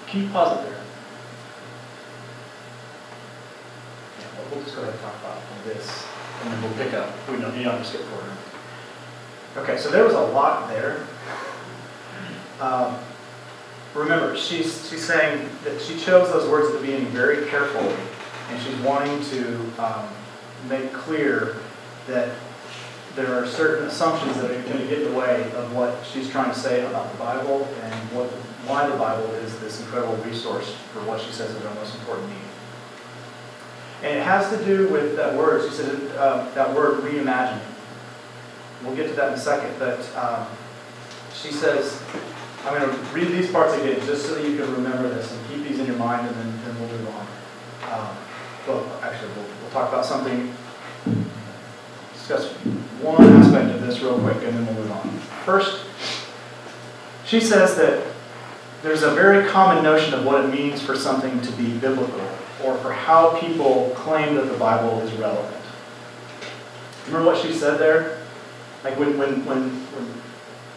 [0.07, 0.81] Can you pause it there?
[4.21, 6.07] Yeah, we'll- just go ahead and talk about this,
[6.45, 8.31] and then we'll pick up, we don't, you don't have to skip forward.
[9.57, 11.07] Okay, so there was a lot there.
[12.61, 12.97] Um,
[13.95, 17.95] Remember, she's, she's saying that she chose those words at the beginning very carefully,
[18.49, 20.09] and she's wanting to um,
[20.67, 21.57] make clear
[22.07, 22.31] that
[23.15, 26.31] there are certain assumptions that are going to get in the way of what she's
[26.31, 28.29] trying to say about the Bible and what,
[28.67, 32.29] why the Bible is this incredible resource for what she says is our most important
[32.29, 32.39] need.
[34.03, 37.61] And it has to do with that word, she said, uh, that word reimagining.
[38.83, 40.47] We'll get to that in a second, but um,
[41.35, 42.03] she says,
[42.65, 45.49] I'm going to read these parts again just so that you can remember this and
[45.49, 47.27] keep these in your mind and then, then we'll move on.
[47.93, 48.17] Um,
[48.67, 50.53] well, actually, we'll, we'll talk about something,
[52.15, 52.55] discuss
[53.03, 55.09] one aspect of this real quick and then we'll move on.
[55.45, 55.85] First,
[57.27, 58.07] she says that
[58.83, 62.21] there's a very common notion of what it means for something to be biblical
[62.65, 65.63] or for how people claim that the Bible is relevant.
[67.07, 68.19] Remember what she said there?
[68.85, 70.23] Like when, when, when, when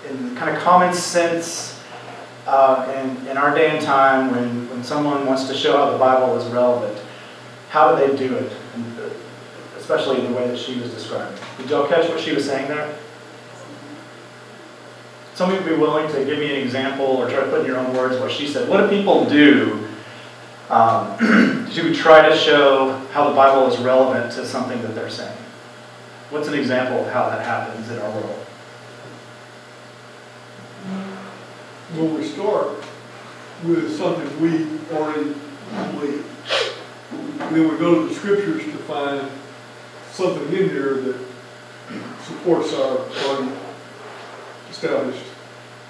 [0.09, 1.79] in kind of common sense,
[2.47, 5.97] uh, in, in our day and time, when, when someone wants to show how the
[5.97, 6.97] Bible is relevant,
[7.69, 8.51] how do they do it?
[9.85, 11.37] And, especially in the way that she was describing.
[11.57, 12.97] Did y'all catch what she was saying there?
[15.35, 17.77] Somebody would be willing to give me an example or try to put in your
[17.77, 18.69] own words what she said.
[18.69, 19.87] What do people do
[20.69, 21.17] um,
[21.71, 25.37] to try to show how the Bible is relevant to something that they're saying?
[26.29, 28.45] What's an example of how that happens in our world?
[31.95, 32.83] Well, we start
[33.63, 35.35] with something we already
[35.91, 36.25] believe.
[37.37, 39.29] Then we go to the scriptures to find
[40.15, 41.19] something in there that
[42.23, 43.51] supports our already
[44.69, 45.23] established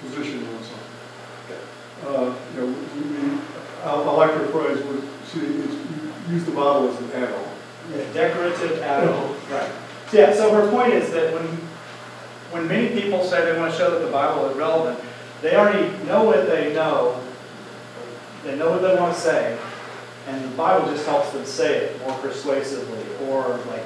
[0.02, 0.82] position on something.
[2.04, 3.38] Uh, you know, we, we,
[3.84, 5.34] I, I like your phrase, it's,
[6.28, 7.48] use the Bible as an add-on.
[7.94, 9.36] Yeah, decorative add-on.
[9.48, 9.70] Right.
[10.10, 11.46] So, yeah, so her point is that when,
[12.50, 14.98] when many people say they want to show that the Bible is relevant,
[15.40, 17.20] they already know what they know,
[18.42, 19.56] they know what they want to say,
[20.26, 23.84] and the Bible just helps them say it more persuasively, or like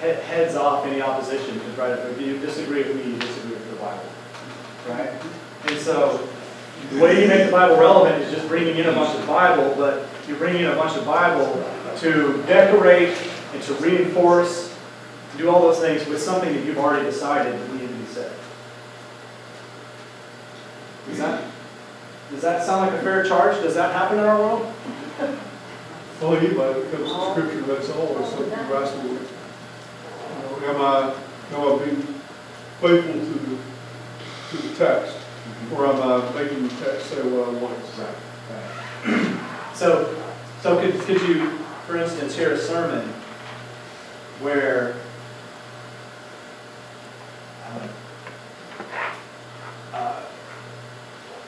[0.00, 3.70] he- heads off any opposition try to, if you disagree with me, you disagree with
[3.70, 4.04] the Bible.
[4.88, 5.10] Right?
[5.68, 6.28] And so
[6.90, 9.74] The way you make the Bible relevant is just bringing in a bunch of Bible,
[9.76, 11.64] but you're bringing in a bunch of Bible
[11.98, 13.16] to decorate
[13.54, 14.74] and to reinforce,
[15.32, 18.32] to do all those things with something that you've already decided needed to be said.
[21.08, 21.44] Does that,
[22.30, 23.56] does that sound like a fair charge?
[23.62, 24.74] Does that happen in our world?
[26.20, 28.68] Well, anybody that comes to scripture, that's always something
[29.10, 29.39] with.
[30.40, 31.14] Know, am I,
[31.54, 32.02] am I being
[32.80, 33.58] faithful to the,
[34.50, 35.16] to the text?
[35.74, 39.36] Or am I making the text say what I want it to say?
[39.72, 40.14] So,
[40.62, 41.48] so could, could you,
[41.86, 43.08] for instance, hear a sermon
[44.40, 44.96] where
[47.66, 47.88] um,
[49.94, 50.22] uh,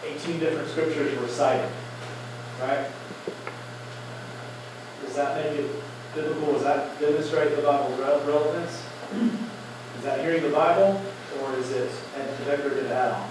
[0.03, 1.71] 18 different scriptures were cited,
[2.59, 2.87] right?
[5.05, 5.71] Does that make it
[6.15, 6.53] biblical?
[6.53, 8.83] Does that demonstrate the Bible's rel- relevance?
[9.99, 11.01] Is that hearing the Bible,
[11.41, 13.29] or is it a decorative add-on?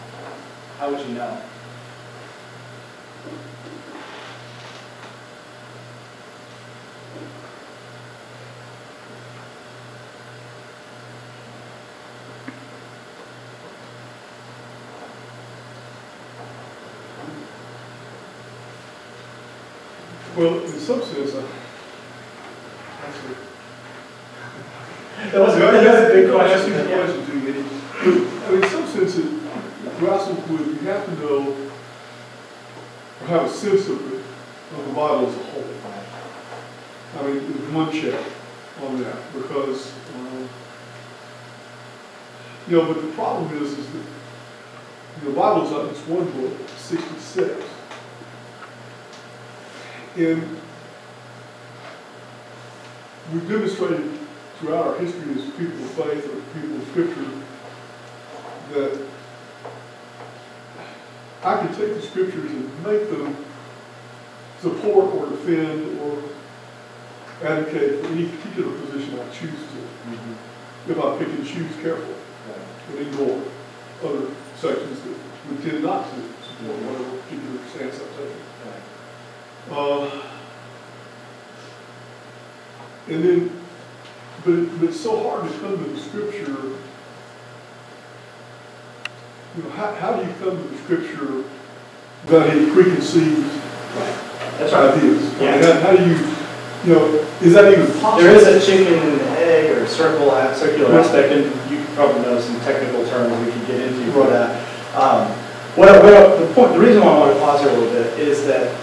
[0.79, 1.41] How would you know?
[20.37, 21.43] Well, in some sense, I,
[23.05, 23.35] actually.
[25.31, 26.73] That was, that was a big No, I question.
[26.73, 26.95] a yeah.
[26.97, 27.41] question to you.
[28.43, 29.31] I mean, in some sense, it,
[30.01, 31.55] wrestle with, you have to know,
[33.21, 34.19] or have a sense of it,
[34.77, 35.63] of the Bible as a whole.
[37.13, 38.19] I mean, with one check
[38.83, 40.49] on that, because, um,
[42.67, 44.05] you know, but the problem is, is that,
[45.23, 47.63] the Bible's not just one book, sixty-six.
[50.17, 50.61] And
[53.31, 54.10] we've demonstrated
[54.61, 57.25] throughout our history as people of faith or people of scripture
[58.73, 59.07] that
[61.43, 63.35] I can take the scriptures and make them
[64.59, 66.21] support or defend or
[67.43, 72.15] advocate for any particular position I choose to, if I pick and choose carefully.
[72.89, 73.41] And ignore
[74.03, 75.15] other sections that
[75.49, 78.51] we tend not to support whatever particular stance I'm taking.
[79.71, 80.23] Uh,
[83.07, 83.60] and then,
[84.45, 86.77] but, but it's so hard to come to the scripture.
[89.57, 91.43] You know, how, how do you come to the scripture
[92.25, 93.49] without any preconceived
[94.57, 94.93] That's right.
[94.97, 95.23] ideas?
[95.35, 95.73] I mean, Yeah.
[95.73, 96.15] How, how do you,
[96.85, 98.21] you know, is that even possible?
[98.23, 102.59] There is a chicken and egg or circle, circular aspect, and you probably know some
[102.61, 104.65] technical terms we can get into for that.
[104.95, 105.27] Um,
[105.75, 105.99] what, I-
[106.39, 108.75] the point, the reason why I want to pause here a little bit is that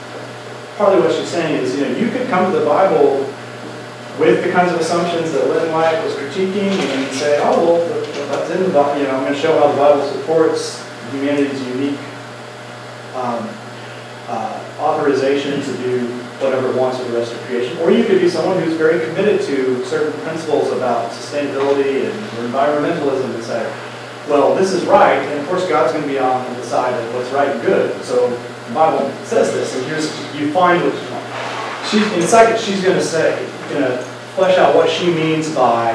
[0.76, 3.24] partly what she's saying is, you know, you could come to the Bible
[4.18, 8.50] with the kinds of assumptions that Lynn White was critiquing and say, oh, well, that's
[8.50, 11.98] in the Bible, you know, I'm going to show how the Bible supports humanity's unique
[13.14, 13.48] um,
[14.28, 16.06] uh, authorization to do
[16.38, 17.78] whatever it wants with the rest of creation.
[17.78, 22.14] Or you could be someone who's very committed to certain principles about sustainability and
[22.46, 23.72] environmentalism and say,
[24.28, 27.14] well, this is right, and of course God's going to be on the side of
[27.14, 28.04] what's right and good.
[28.04, 31.24] So the Bible says this, and here's, you find what you want.
[31.88, 33.98] She's, in a second, she's going to say, going to
[34.34, 35.92] flesh out what she means by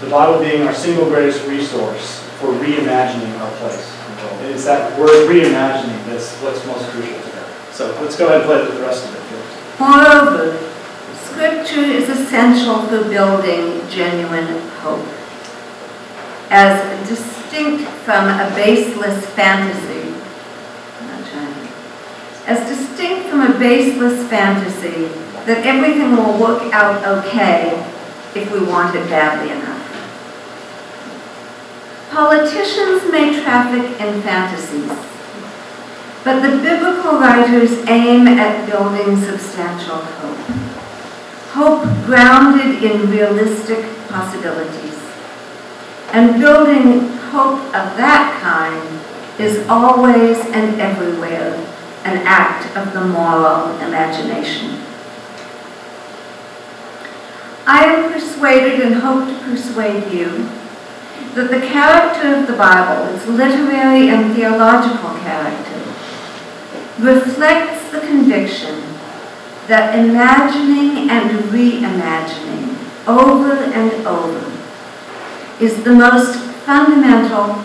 [0.00, 3.96] the Bible being our single greatest resource for reimagining our place.
[4.42, 7.72] It's that word reimagining that's what's most crucial to her.
[7.72, 9.20] So let's go ahead and play with the rest of it.
[9.80, 10.58] Moreover,
[11.14, 15.06] Scripture is essential for building genuine hope.
[16.50, 20.12] As distinct from a baseless fantasy,
[22.46, 25.08] as distinct from a baseless fantasy
[25.46, 27.72] that everything will work out okay
[28.34, 29.80] if we want it badly enough.
[32.10, 34.90] Politicians may traffic in fantasies,
[36.24, 40.36] but the biblical writers aim at building substantial hope.
[41.52, 44.98] Hope grounded in realistic possibilities.
[46.12, 51.54] And building hope of that kind is always and everywhere
[52.04, 54.79] an act of the moral imagination.
[57.72, 60.26] I am persuaded and hope to persuade you
[61.36, 65.78] that the character of the Bible, its literary and theological character,
[66.98, 68.82] reflects the conviction
[69.68, 74.52] that imagining and reimagining over and over
[75.60, 77.64] is the most fundamental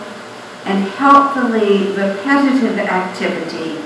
[0.66, 3.82] and helpfully repetitive activity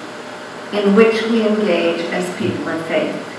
[0.76, 3.29] in which we engage as people of faith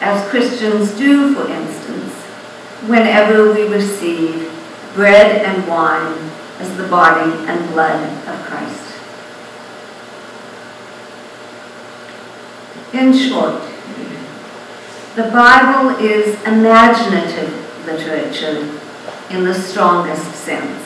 [0.00, 2.12] as Christians do, for instance,
[2.88, 4.52] whenever we receive
[4.94, 8.82] bread and wine as the body and blood of Christ.
[12.92, 13.62] In short,
[15.16, 18.80] the Bible is imaginative literature
[19.30, 20.82] in the strongest sense.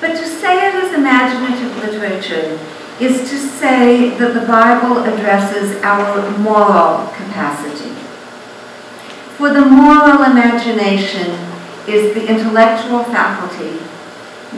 [0.00, 2.58] But to say it is imaginative literature
[3.00, 7.90] is to say that the Bible addresses our moral capacity.
[9.36, 11.32] For the moral imagination
[11.88, 13.78] is the intellectual faculty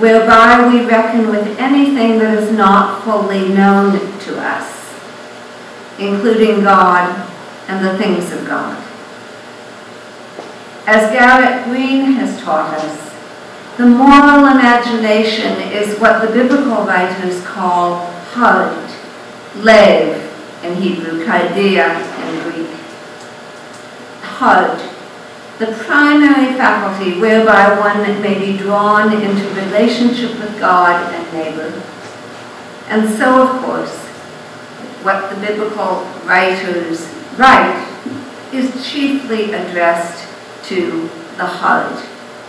[0.00, 4.92] whereby we reckon with anything that is not fully known to us,
[6.00, 7.28] including God
[7.68, 8.76] and the things of God.
[10.86, 13.14] As Garrett Green has taught us,
[13.76, 18.90] the moral imagination is what the biblical writers call hard,
[19.62, 22.70] lev in Hebrew, kardia in Greek.
[24.22, 24.80] Hard,
[25.58, 31.82] the primary faculty whereby one may be drawn into relationship with God and neighbor.
[32.88, 33.96] And so, of course,
[35.04, 37.06] what the biblical writers
[37.36, 37.88] write
[38.52, 40.28] is chiefly addressed
[40.64, 42.04] to the heart,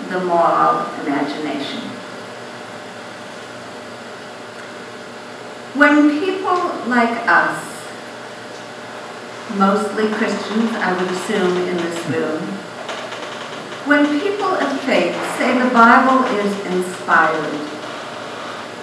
[0.09, 1.81] the moral imagination.
[5.75, 6.53] When people
[6.87, 7.57] like us,
[9.57, 12.13] mostly Christians, I would assume in this hmm.
[12.13, 12.41] room,
[13.89, 17.55] when people of faith say the Bible is inspired,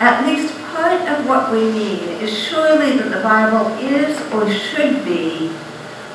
[0.01, 5.05] at least part of what we mean is surely that the Bible is or should
[5.05, 5.53] be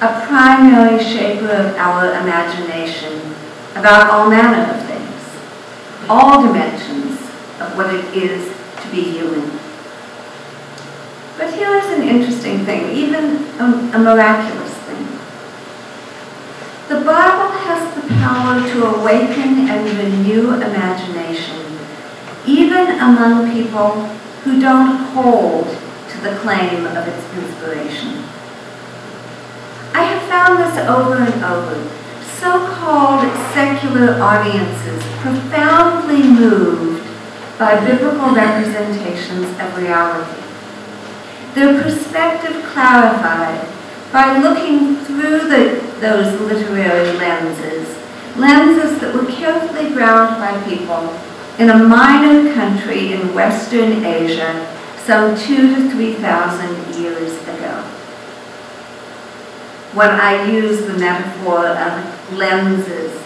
[0.01, 3.34] a primary shaper of our imagination
[3.76, 7.17] about all manner of things, all dimensions
[7.61, 8.53] of what it is
[8.84, 9.64] to be human.
[11.38, 13.65] But here is an interesting thing, even a,
[13.95, 15.05] a miraculous thing.
[16.88, 21.77] The Bible has the power to awaken and renew imagination,
[22.45, 24.07] even among people
[24.43, 28.23] who don't hold to the claim of its inspiration.
[29.93, 31.89] I have found this over and over.
[32.39, 37.05] So-called secular audiences profoundly moved
[37.57, 40.45] by biblical representations of reality.
[41.56, 43.66] Their perspective clarified
[44.12, 47.88] by looking through the, those literary lenses,
[48.36, 51.18] lenses that were carefully ground by people
[51.58, 54.68] in a minor country in Western Asia
[55.06, 57.82] some two to three thousand years ago.
[59.93, 63.18] When I use the metaphor of lenses,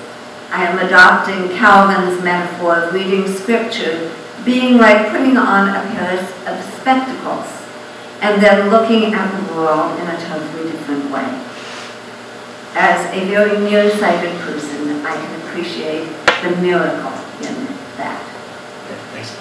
[0.52, 4.14] I am adopting Calvin's metaphor of reading scripture
[4.46, 7.59] being like putting on a pair of spectacles
[8.22, 11.46] and then looking at the world in a totally different way.
[12.76, 16.06] As a very nearsighted person, I can appreciate
[16.44, 17.56] the miracle in
[17.98, 18.22] that.
[19.14, 19.36] Thanks.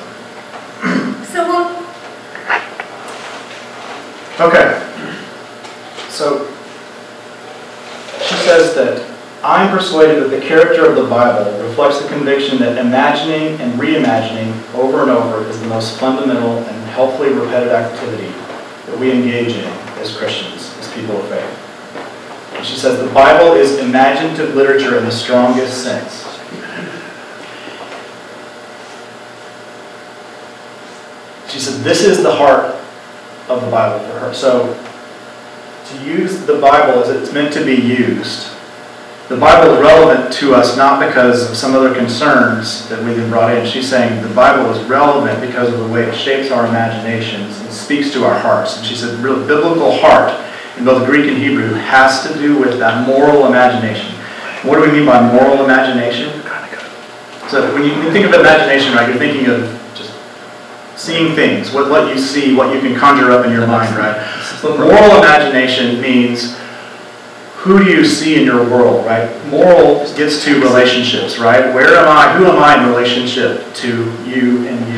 [1.33, 1.79] So we'll
[4.41, 4.85] Okay.
[6.09, 6.47] So,
[8.23, 9.05] she says that
[9.43, 14.75] I'm persuaded that the character of the Bible reflects the conviction that imagining and reimagining
[14.75, 18.33] over and over is the most fundamental and helpfully repetitive activity
[18.99, 19.65] we engage in
[20.01, 22.55] as Christians, as people of faith.
[22.55, 26.25] And she says the Bible is imaginative literature in the strongest sense.
[31.49, 32.77] She said this is the heart
[33.49, 34.35] of the Bible for her.
[34.35, 34.79] So,
[35.87, 38.51] to use the Bible as it's meant to be used,
[39.29, 43.31] the Bible is relevant to us not because of some other concerns that we've been
[43.31, 43.67] brought in.
[43.67, 48.13] She's saying the Bible is relevant because of the way it shapes our imaginations speaks
[48.13, 48.77] to our hearts.
[48.77, 50.29] And she said, real biblical heart
[50.77, 54.13] in both Greek and Hebrew has to do with that moral imagination.
[54.63, 56.43] What do we mean by moral imagination?
[57.49, 59.63] So when you think of imagination, right, you're thinking of
[59.95, 60.13] just
[60.97, 64.17] seeing things, what, what you see, what you can conjure up in your mind, right?
[64.61, 66.59] But moral imagination means
[67.57, 69.31] who do you see in your world, right?
[69.47, 71.75] Moral gets to relationships, right?
[71.75, 73.89] Where am I, who am I in relationship to
[74.29, 74.98] you and you?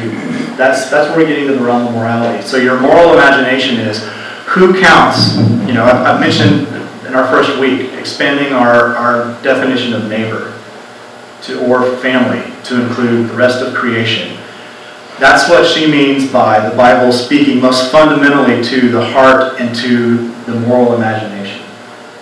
[0.61, 2.47] That's, that's where we get into the realm of morality.
[2.47, 4.07] So your moral imagination is
[4.45, 5.39] who counts?
[5.67, 6.69] You know, I've, I've mentioned
[7.07, 10.55] in our first week expanding our, our definition of neighbor
[11.45, 14.37] to or family to include the rest of creation.
[15.19, 20.29] That's what she means by the Bible speaking most fundamentally to the heart and to
[20.45, 21.65] the moral imagination.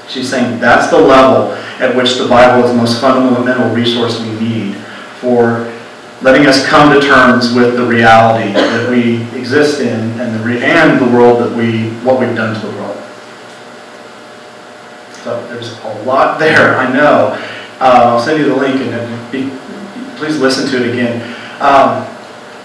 [0.07, 4.31] She's saying that's the level at which the Bible is the most fundamental resource we
[4.39, 4.77] need
[5.19, 5.75] for
[6.23, 10.63] letting us come to terms with the reality that we exist in and the, re-
[10.63, 12.97] and the world that we, what we've done to the world.
[15.23, 17.37] So there's a lot there, I know.
[17.81, 19.51] Uh, I'll send you the link and be,
[20.17, 21.23] please listen to it again.
[21.61, 22.07] Um,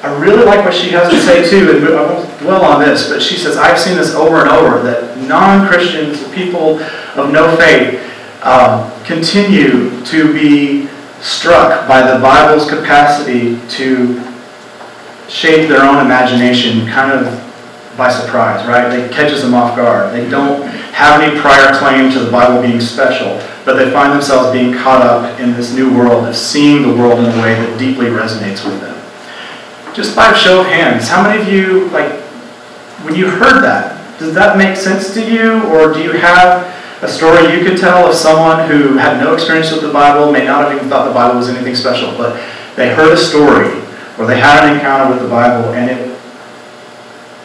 [0.01, 3.09] I really like what she has to say too, and I won't dwell on this,
[3.09, 6.79] but she says, I've seen this over and over, that non-Christians, people
[7.15, 8.01] of no faith,
[8.43, 10.89] um, continue to be
[11.23, 14.21] struck by the Bible's capacity to
[15.29, 17.25] shape their own imagination kind of
[17.97, 18.91] by surprise, right?
[18.91, 20.13] It catches them off guard.
[20.13, 20.63] They don't
[20.93, 25.01] have any prior claim to the Bible being special, but they find themselves being caught
[25.01, 28.65] up in this new world of seeing the world in a way that deeply resonates
[28.65, 28.99] with them.
[29.95, 32.11] Just by show of hands, how many of you, like,
[33.03, 35.63] when you heard that, does that make sense to you?
[35.67, 36.72] Or do you have
[37.03, 40.45] a story you could tell of someone who had no experience with the Bible, may
[40.45, 42.41] not have even thought the Bible was anything special, but
[42.75, 43.69] they heard a story
[44.17, 46.13] or they had an encounter with the Bible and it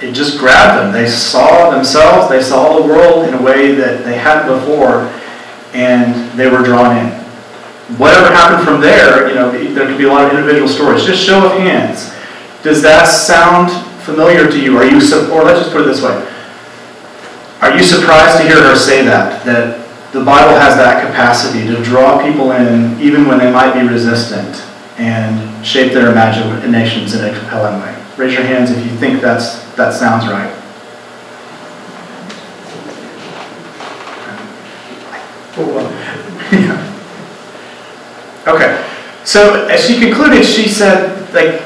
[0.00, 0.92] it just grabbed them.
[0.92, 5.12] They saw themselves, they saw the world in a way that they hadn't before,
[5.74, 7.12] and they were drawn in.
[7.98, 11.04] Whatever happened from there, you know, there could be a lot of individual stories.
[11.04, 12.12] Just show of hands.
[12.62, 13.72] Does that sound
[14.04, 14.76] familiar to you?
[14.78, 14.98] Are you,
[15.32, 16.14] or let's just put it this way.
[17.60, 19.44] Are you surprised to hear her say that?
[19.44, 23.86] That the Bible has that capacity to draw people in even when they might be
[23.86, 24.64] resistant
[24.96, 27.94] and shape their imaginations in a compelling way.
[28.16, 30.54] Raise your hands if you think that's, that sounds right.
[38.46, 38.84] Okay,
[39.24, 41.60] so as she concluded, she said, like,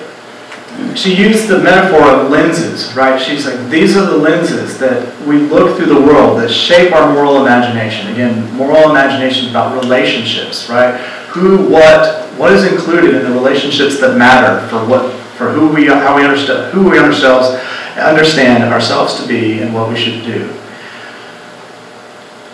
[0.94, 3.20] she used the metaphor of lenses, right?
[3.20, 7.12] She's like, these are the lenses that we look through the world that shape our
[7.12, 8.12] moral imagination.
[8.12, 11.00] Again, moral imagination about relationships, right?
[11.30, 15.86] Who, what, what is included in the relationships that matter for what, for who we,
[15.86, 17.60] how we understand, who we ourselves
[17.98, 20.52] understand ourselves to be and what we should do.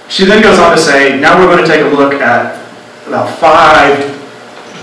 [0.08, 2.58] She then goes on to say, now we're going to take a look at
[3.06, 4.17] about five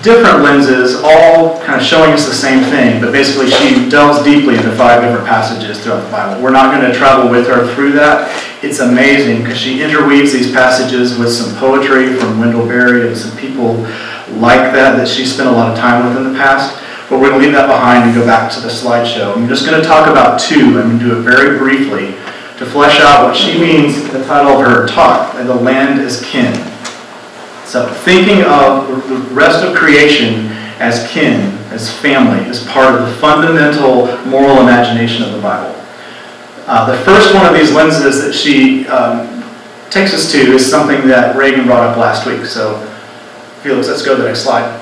[0.02, 4.56] different lenses, all kind of showing us the same thing, but basically she delves deeply
[4.56, 6.42] into five different passages throughout the Bible.
[6.42, 8.30] We're not going to travel with her through that.
[8.64, 13.36] It's amazing because she interweaves these passages with some poetry from Wendell Berry and some
[13.38, 13.76] people
[14.38, 16.82] like that that she spent a lot of time with in the past.
[17.10, 19.36] But we're going to leave that behind and go back to the slideshow.
[19.36, 20.80] I'm just going to talk about two.
[20.80, 22.16] I'm going to do it very briefly
[22.58, 26.54] to flesh out what she means, the title of her talk, The Land is Kin.
[27.66, 30.48] So thinking of the rest of creation
[30.80, 35.74] as kin, as family, as part of the fundamental moral imagination of the Bible.
[36.68, 39.44] Uh, the first one of these lenses that she um,
[39.90, 42.46] takes us to is something that Reagan brought up last week.
[42.46, 42.80] So
[43.62, 44.82] Felix, let's go to the next slide.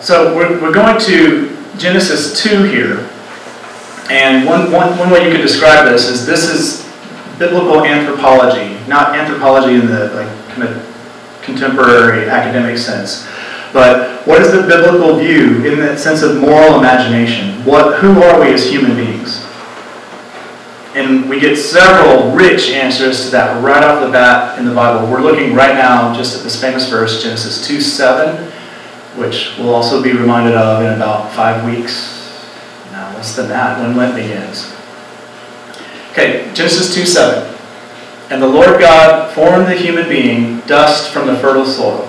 [0.00, 3.10] So we're, we're going to Genesis 2 here.
[4.10, 6.86] And one, one, one way you could describe this is this is
[7.38, 13.26] biblical anthropology, not anthropology in the like kind of contemporary academic sense,
[13.72, 17.64] but what is the biblical view in that sense of moral imagination?
[17.64, 19.44] What, who are we as human beings?
[20.94, 25.10] And we get several rich answers to that right off the bat in the Bible.
[25.10, 28.50] We're looking right now just at this famous verse, Genesis 2 7,
[29.18, 32.15] which we'll also be reminded of in about five weeks
[33.16, 34.72] less than that when Lent begins.
[36.12, 37.56] Okay, Genesis 2 7.
[38.30, 42.08] And the Lord God formed the human being, dust from the fertile soil.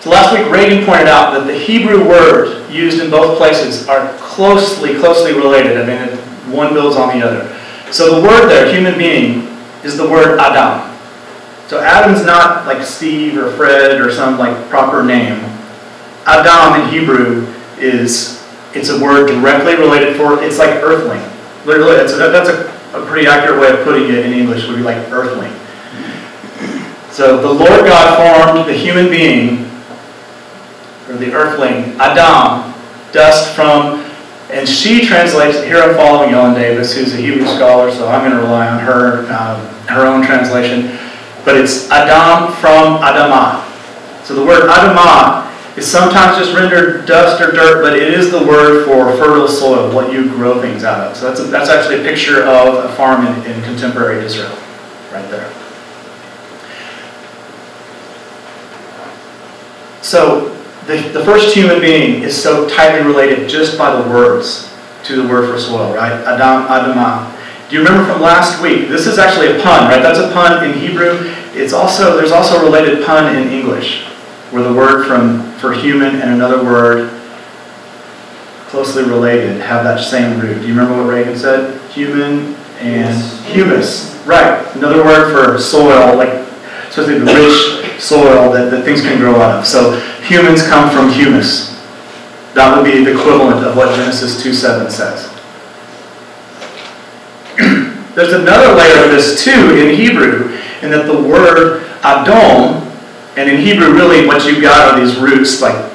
[0.00, 4.14] So last week, Reagan pointed out that the Hebrew word used in both places are
[4.18, 5.78] closely, closely related.
[5.78, 6.18] I mean,
[6.52, 7.58] one builds on the other.
[7.90, 9.48] So the word there, human being,
[9.82, 10.94] is the word Adam.
[11.68, 15.38] So Adam's not like Steve or Fred or some like proper name.
[16.26, 17.46] Adam in Hebrew
[17.78, 18.43] is
[18.74, 21.22] it's a word directly related for, it's like earthling.
[21.64, 24.76] Literally, that's a, that's a, a pretty accurate way of putting it in English, would
[24.76, 25.52] be like earthling.
[27.10, 29.70] So the Lord God formed the human being,
[31.08, 32.74] or the earthling, Adam,
[33.12, 34.00] dust from,
[34.50, 38.36] and she translates, here I'm following Ellen Davis, who's a Hebrew scholar, so I'm going
[38.36, 40.98] to rely on her, um, her own translation.
[41.44, 43.62] But it's Adam from Adamah.
[44.24, 45.43] So the word Adamah
[45.76, 49.92] is sometimes just rendered dust or dirt, but it is the word for fertile soil,
[49.92, 51.16] what you grow things out of.
[51.16, 54.56] So that's, a, that's actually a picture of a farm in, in contemporary Israel,
[55.12, 55.52] right there.
[60.00, 60.50] So
[60.86, 64.72] the, the first human being is so tightly related just by the words
[65.04, 66.12] to the word for soil, right?
[66.12, 67.32] Adam, Adamah.
[67.68, 68.88] Do you remember from last week?
[68.88, 70.02] This is actually a pun, right?
[70.02, 71.18] That's a pun in Hebrew.
[71.52, 74.06] It's also there's also a related pun in English
[74.54, 77.10] where the word from for human and another word
[78.68, 80.60] closely related have that same root.
[80.60, 81.80] Do you remember what Reagan said?
[81.90, 84.14] Human and humus.
[84.24, 84.64] Right.
[84.76, 86.44] Another word for soil, like
[86.94, 89.66] be the rich soil that, that things can grow out of.
[89.66, 91.74] So humans come from humus.
[92.54, 95.30] That would be the equivalent of what Genesis 2.7 says.
[98.14, 102.83] There's another layer of this too in Hebrew, in that the word Adom,
[103.36, 105.92] and in Hebrew really what you've got are these roots, like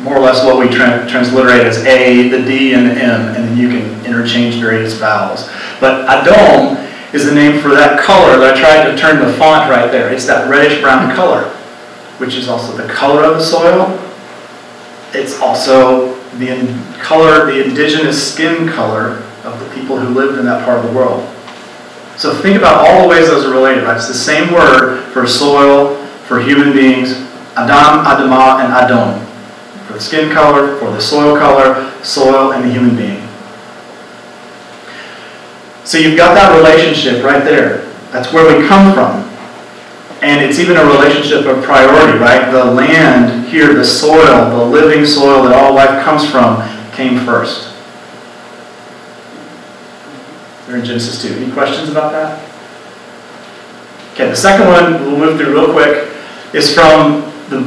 [0.00, 3.36] more or less what we tra- transliterate as A, the D, and the M, and
[3.36, 5.48] then you can interchange various vowels.
[5.78, 9.70] But Adom is the name for that color that I tried to turn the font
[9.70, 10.12] right there.
[10.12, 11.48] It's that reddish brown color,
[12.18, 13.98] which is also the color of the soil.
[15.12, 20.44] It's also the in- color, the indigenous skin color of the people who lived in
[20.46, 21.28] that part of the world.
[22.16, 23.96] So think about all the ways those are related, right?
[23.96, 25.96] It's the same word for soil,
[26.30, 27.14] for human beings,
[27.56, 29.26] Adam, Adamah, and Adom.
[29.88, 33.26] For the skin color, for the soil color, soil, and the human being.
[35.84, 37.78] So you've got that relationship right there.
[38.12, 39.28] That's where we come from.
[40.22, 42.52] And it's even a relationship of priority, right?
[42.52, 46.62] The land here, the soil, the living soil that all life comes from,
[46.92, 47.74] came first.
[50.68, 51.42] They're in Genesis 2.
[51.42, 52.40] Any questions about that?
[54.12, 56.09] Okay, the second one we'll move through real quick
[56.52, 57.60] is from the,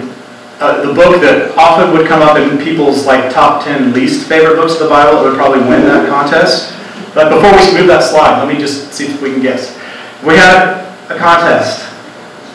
[0.60, 4.56] uh, the book that often would come up in people's like top 10 least favorite
[4.56, 5.20] books of the Bible.
[5.20, 6.74] It would probably win that contest.
[7.14, 9.78] But before we move that slide, let me just see if we can guess.
[10.26, 11.90] We had a contest.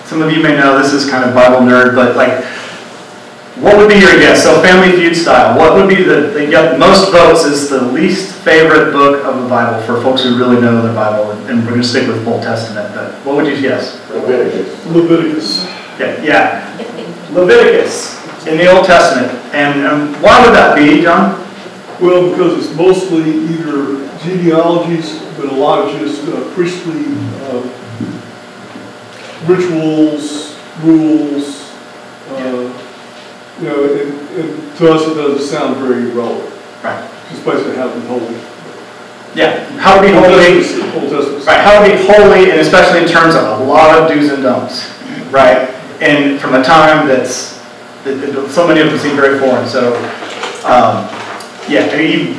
[0.07, 2.45] Some of you may know this is kind of Bible nerd, but like,
[3.61, 4.43] what would be your guess?
[4.43, 5.59] So, Family Feud style.
[5.59, 9.49] What would be the, the got most votes is the least favorite book of the
[9.49, 12.43] Bible for folks who really know their Bible, and we're going to stick with Old
[12.43, 12.95] Testament.
[12.95, 13.99] But what would you guess?
[14.11, 14.87] Leviticus.
[14.87, 15.68] Leviticus.
[15.99, 17.29] Yeah, yeah.
[17.33, 19.33] Leviticus in the Old Testament.
[19.55, 21.45] And um, why would that be, John?
[22.01, 27.05] Well, because it's mostly either genealogies, but a lot of just uh, priestly
[27.43, 27.63] uh,
[29.47, 31.73] rituals, rules.
[32.31, 32.85] Uh,
[33.61, 36.55] you know, and, and to us it doesn't sound very relevant.
[36.85, 37.11] Right.
[37.31, 38.37] Just basically how to be holy.
[39.35, 40.63] Yeah, how to be holy.
[40.95, 41.47] Old Testament.
[41.47, 44.43] Right, how to be holy, and especially in terms of a lot of do's and
[44.43, 44.89] don'ts,
[45.31, 45.75] right?
[46.01, 47.59] And from a time that's,
[48.05, 49.69] that, that so many of them seem very foreign.
[49.69, 49.97] So,
[50.65, 51.09] um,
[51.69, 52.35] yeah, I mean,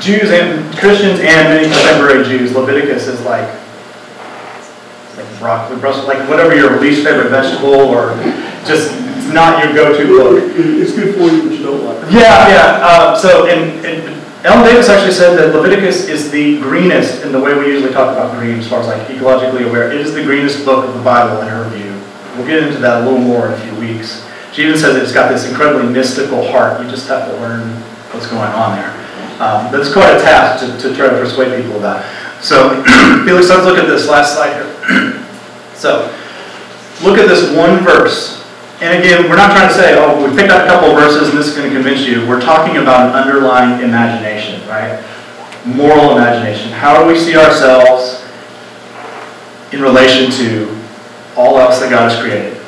[0.00, 3.48] Jews and Christians and many contemporary Jews, Leviticus is like,
[5.16, 8.14] like broccoli, Brussels, like whatever your least favorite vegetable, or
[8.64, 10.52] just it's not your go-to book.
[10.56, 12.12] It's good for you, but you don't like it.
[12.12, 12.78] Yeah, yeah.
[12.82, 17.40] Uh, so, and, and Ellen Davis actually said that Leviticus is the greenest in the
[17.40, 19.90] way we usually talk about green, as far as like ecologically aware.
[19.90, 21.87] It is the greenest book of the Bible in her view.
[22.38, 24.24] We'll get into that a little more in a few weeks.
[24.52, 26.80] She even says it's got this incredibly mystical heart.
[26.80, 27.68] You just have to learn
[28.14, 28.94] what's going on there.
[29.42, 32.04] Um, but it's quite a task to, to try to persuade people about.
[32.40, 32.80] So,
[33.26, 35.24] Felix, let's look at this last slide here.
[35.74, 36.14] so,
[37.02, 38.38] look at this one verse.
[38.80, 41.38] And again, we're not trying to say, oh, we picked up a couple verses and
[41.38, 42.24] this is going to convince you.
[42.28, 45.04] We're talking about an underlying imagination, right?
[45.66, 46.70] Moral imagination.
[46.70, 48.24] How do we see ourselves
[49.72, 50.77] in relation to
[51.38, 52.58] all else that God has created?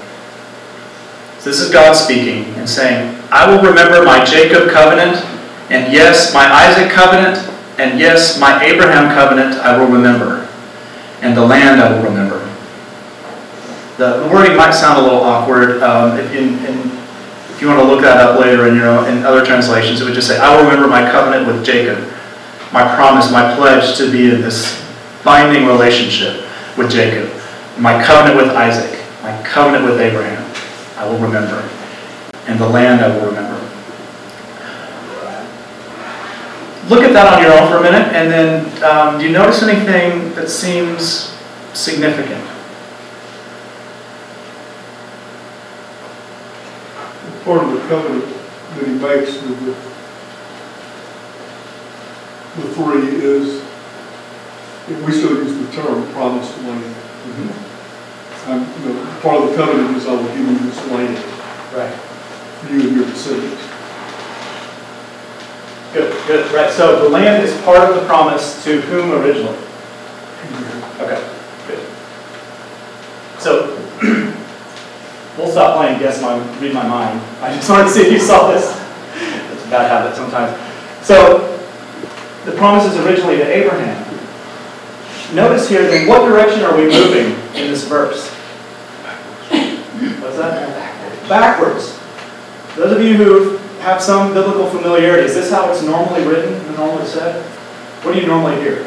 [1.41, 5.25] So this is God speaking and saying, I will remember my Jacob covenant,
[5.71, 7.39] and yes, my Isaac covenant,
[7.79, 10.49] and yes, my Abraham covenant I will remember,
[11.23, 12.39] and the land I will remember.
[13.97, 15.83] The, wording might sound a little awkward.
[15.83, 16.77] Um, if, in, in,
[17.53, 20.05] if you want to look that up later in your own, in other translations, it
[20.05, 21.99] would just say, "I will remember my covenant with Jacob,
[22.73, 24.81] my promise, my pledge to be in this
[25.25, 26.47] binding relationship
[26.77, 27.31] with Jacob,
[27.81, 30.45] my covenant with Isaac, my covenant with Abraham.
[30.97, 31.69] I will remember,
[32.47, 33.57] and the land I will remember."
[36.89, 39.63] Look at that on your own for a minute, and then um, do you notice
[39.63, 41.35] anything that seems
[41.73, 42.45] significant?
[47.45, 48.25] part of the covenant
[48.77, 49.73] that he makes with the,
[52.61, 53.65] the three is,
[55.05, 57.70] we still use the term promised land.
[58.47, 61.17] Um, you know, part of the covenant is I will give you this land,
[61.75, 61.93] Right.
[61.93, 63.63] for you and your descendants.
[65.93, 66.71] Good, good, right.
[66.73, 69.59] So the land is part of the promise to whom originally?
[71.01, 71.21] Okay,
[71.67, 71.87] good.
[73.39, 73.77] So,
[75.37, 77.21] we'll stop playing guess my, read my mind.
[77.43, 78.71] I just wanted to see if you saw this.
[79.53, 80.57] It's a bad habit sometimes.
[81.05, 81.59] So,
[82.45, 84.10] the promise is originally to Abraham.
[85.35, 88.29] Notice here, in what direction are we moving in this verse?
[90.21, 91.29] What's that?
[91.29, 91.99] Backwards.
[92.75, 96.77] Those of you who have some biblical familiarity, is this how it's normally written and
[96.77, 97.45] normally said?
[98.03, 98.85] What do you normally hear?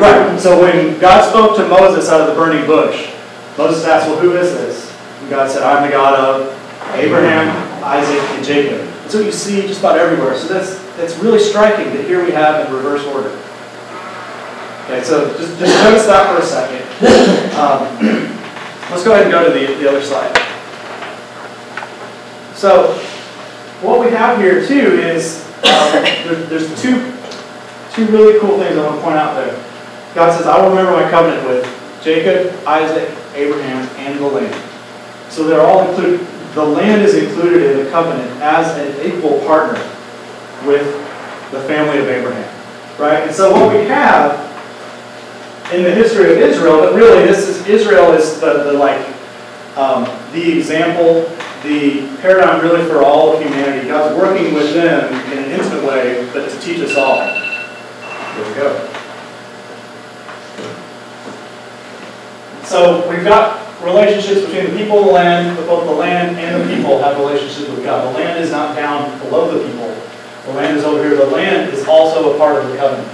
[0.00, 3.12] Right, so when God spoke to Moses out of the burning bush,
[3.58, 4.90] Moses asked, well, who is this?
[5.20, 6.46] And God said, I'm the God of
[6.94, 7.48] Abraham,
[7.84, 8.78] Isaac, and Jacob.
[9.02, 10.36] That's what you see just about everywhere.
[10.36, 13.30] So that's, that's really striking that here we have in reverse order.
[14.84, 16.84] Okay, so just, just notice that for a second.
[17.54, 17.80] Um,
[18.90, 20.36] let's go ahead and go to the, the other slide.
[22.54, 22.92] So,
[23.80, 27.12] what we have here too is, um, there, there's two,
[27.94, 29.54] two really cool things I want to point out there.
[30.14, 31.64] God says, I will remember my covenant with
[32.02, 34.54] Jacob, Isaac, Abraham, and the land.
[35.30, 36.20] So they're all included,
[36.54, 39.80] the land is included in the covenant as an equal partner
[40.66, 40.84] with
[41.52, 42.50] the family of Abraham.
[42.98, 43.26] Right?
[43.26, 44.43] And so what we have
[45.72, 49.00] in the history of Israel, but really this is, Israel is the, the like,
[49.76, 51.22] um, the example,
[51.62, 53.88] the paradigm really for all of humanity.
[53.88, 57.24] God's working with them in an intimate way, but to teach us all.
[58.34, 58.90] Here we go.
[62.64, 66.62] So we've got relationships between the people and the land, but both the land and
[66.62, 68.12] the people have relationships with God.
[68.12, 69.94] The land is not down below the people.
[70.46, 71.16] The land is over here.
[71.16, 73.08] The land is also a part of the covenant.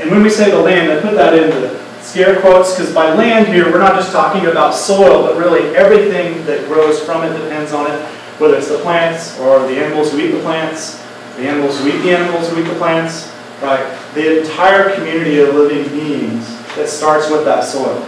[0.00, 3.12] And when we say the land, I put that in the scare quotes because by
[3.14, 7.36] land here, we're not just talking about soil, but really everything that grows from it
[7.38, 8.00] depends on it,
[8.40, 10.96] whether it's the plants or the animals who eat the plants,
[11.36, 13.30] the animals who eat the animals who eat the plants,
[13.60, 13.98] right?
[14.14, 18.02] The entire community of living beings that starts with that soil.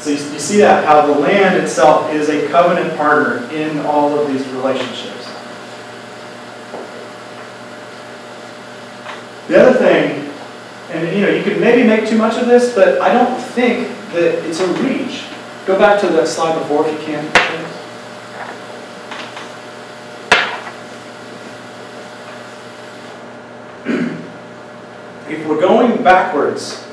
[0.00, 4.18] So you, you see that, how the land itself is a covenant partner in all
[4.18, 5.15] of these relationships.
[9.48, 10.28] The other thing,
[10.90, 13.88] and you know, you could maybe make too much of this, but I don't think
[14.12, 15.24] that it's a reach.
[15.66, 17.24] Go back to that slide before if you can.
[25.28, 26.84] If we're going backwards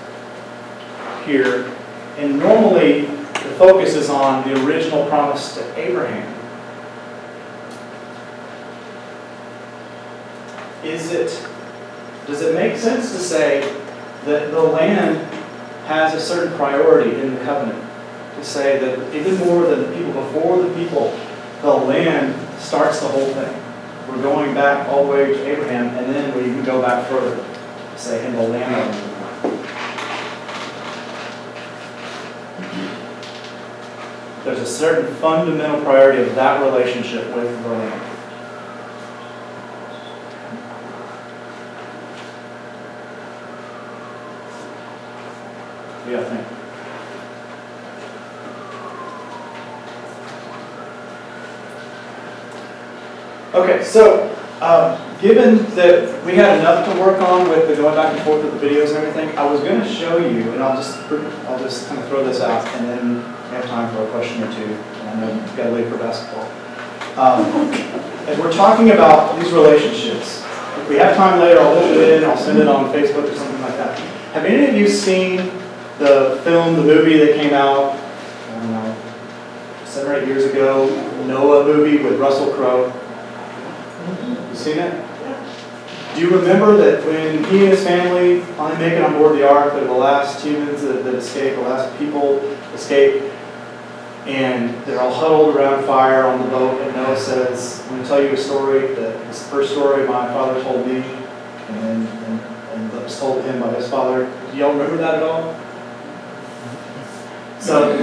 [1.25, 1.71] here,
[2.17, 6.31] and normally the focus is on the original promise to Abraham,
[10.83, 11.47] is it
[12.27, 13.61] does it make sense to say
[14.25, 15.17] that the land
[15.85, 17.83] has a certain priority in the covenant?
[18.35, 21.17] To say that even more than the people before the people,
[21.61, 23.63] the land starts the whole thing.
[24.09, 27.43] We're going back all the way to Abraham, and then we can go back further.
[27.95, 29.13] Say, in the land.
[34.43, 38.01] There's a certain fundamental priority of that relationship with the land.
[46.03, 46.47] What do you think?
[53.53, 58.15] Okay, so um, given that we had enough to work on with the going back
[58.15, 60.75] and forth with the videos and everything, I was going to show you, and I'll
[60.75, 60.97] just
[61.45, 64.41] I'll just kind of throw this out, and then we have time for a question
[64.41, 64.63] or two.
[64.63, 66.49] And I know you've got to leave for basketball.
[67.15, 67.45] Um,
[68.27, 70.41] and we're talking about these relationships.
[70.79, 73.35] If we have time later, I'll put it in, I'll send it on Facebook or
[73.35, 73.99] something like that.
[74.33, 75.37] Have any of you seen
[75.99, 78.95] the film, the movie that came out, I don't know,
[79.85, 80.87] seven or eight years ago,
[81.27, 82.91] Noah movie with Russell Crowe?
[84.49, 85.05] You seen it?
[86.15, 89.49] Do you remember that when he and his family finally make it on board the
[89.49, 92.37] ark, they're the last humans that, that escape, the last people
[92.75, 93.31] escape,
[94.27, 98.07] and they're all huddled around fire on the boat, and Noah says, I'm going to
[98.07, 102.39] tell you a story that it's the first story my father told me, and, and,
[102.39, 104.31] and that was told to him by his father.
[104.51, 105.59] Do y'all remember that at all?
[107.59, 107.97] So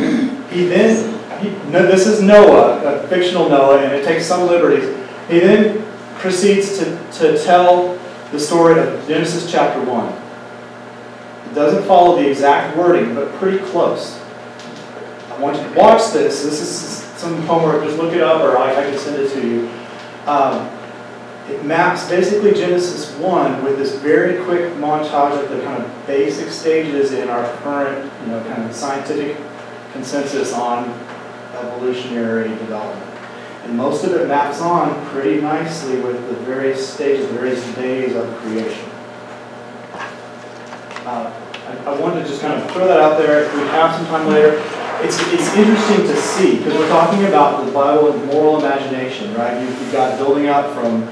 [0.50, 4.96] he then, he, no, this is Noah, a fictional Noah, and it takes some liberties.
[5.28, 5.86] He then
[6.20, 7.98] proceeds to, to tell
[8.30, 11.50] the story of Genesis chapter 1.
[11.50, 14.20] It doesn't follow the exact wording, but pretty close.
[15.30, 16.44] I want you to watch this.
[16.44, 16.70] This is
[17.18, 17.82] some homework.
[17.84, 19.68] Just look it up, or I, I can send it to you.
[20.26, 20.68] Um,
[21.48, 26.50] it maps basically Genesis 1 with this very quick montage of the kind of basic
[26.50, 29.36] stages in our current, you know, kind of scientific
[29.92, 30.90] consensus on
[31.54, 33.09] evolutionary development.
[33.64, 38.16] And most of it maps on pretty nicely with the various stages, the various days
[38.16, 38.88] of creation.
[41.06, 41.32] Uh,
[41.66, 43.44] I, I wanted to just kind of throw that out there.
[43.44, 44.62] If we have some time later,
[45.02, 49.60] it's, it's interesting to see because we're talking about the Bible and moral imagination, right?
[49.60, 51.08] You've, you've got building up from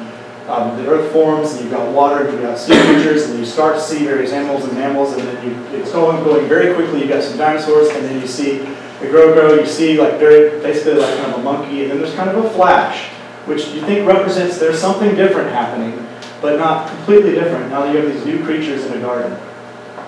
[0.48, 3.44] um, the earth forms, and you've got water, and you've got sea creatures, and you
[3.44, 7.00] start to see various animals and mammals, and then you, it's going, going very quickly.
[7.00, 8.60] You've got some dinosaurs, and then you see
[9.00, 11.98] the grow grow, you see like very, basically like kind of a monkey, and then
[11.98, 13.08] there's kind of a flash,
[13.46, 16.06] which you think represents there's something different happening,
[16.40, 17.70] but not completely different.
[17.70, 19.38] Now that you have these new creatures in a garden.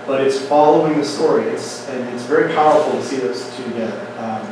[0.06, 1.44] but it's following the story.
[1.44, 4.06] It's, and it's very powerful to see those two together.
[4.18, 4.42] Um,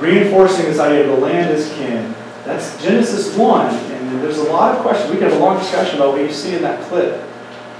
[0.00, 4.74] reinforcing this idea of the land is kin, that's Genesis 1, and there's a lot
[4.74, 5.10] of questions.
[5.10, 7.22] We could have a long discussion about what you see in that clip.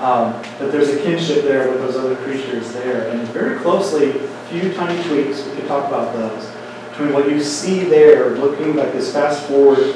[0.00, 4.44] Um, but there's a kinship there with those other creatures there, and very closely, a
[4.48, 6.50] few tiny tweaks, we could talk about those,
[6.88, 9.94] between what you see there, looking like this fast forward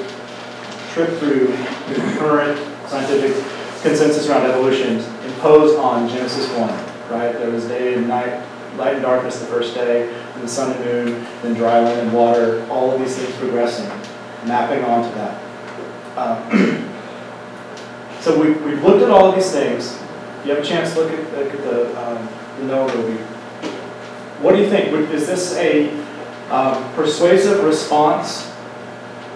[0.93, 3.33] trip through the current scientific
[3.81, 6.69] consensus around evolution imposed on Genesis 1,
[7.11, 7.33] right?
[7.33, 8.47] There was day and night,
[8.77, 12.13] light and darkness the first day, and the sun and moon, then dry land and
[12.13, 13.89] water, all of these things progressing,
[14.47, 15.41] mapping onto that.
[16.19, 16.91] Um,
[18.25, 20.01] so we, we've looked at all of these things.
[20.41, 22.27] If you have a chance to look at, look at the, um,
[22.59, 23.23] the Noah movie.
[24.41, 24.95] What do you think?
[25.13, 25.91] Is this a
[26.51, 28.51] um, persuasive response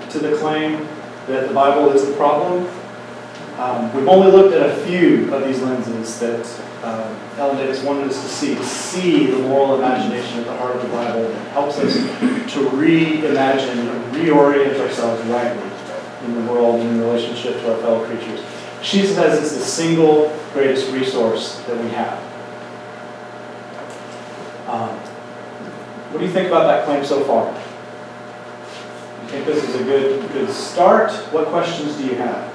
[0.08, 0.88] to the claim
[1.26, 2.66] that the Bible is the problem?
[3.58, 6.46] Um, we've only looked at a few of these lenses that
[6.82, 10.82] um, Ellen Davis wanted us to see, see the moral imagination at the heart of
[10.82, 15.70] the Bible that helps us to reimagine and reorient ourselves rightly
[16.24, 18.47] in the world and in relationship to our fellow creatures.
[18.82, 22.18] She says it's the single greatest resource that we have.
[24.68, 24.90] Um,
[26.10, 27.48] what do you think about that claim so far?
[29.22, 31.10] You think this is a good, good start?
[31.32, 32.54] What questions do you have?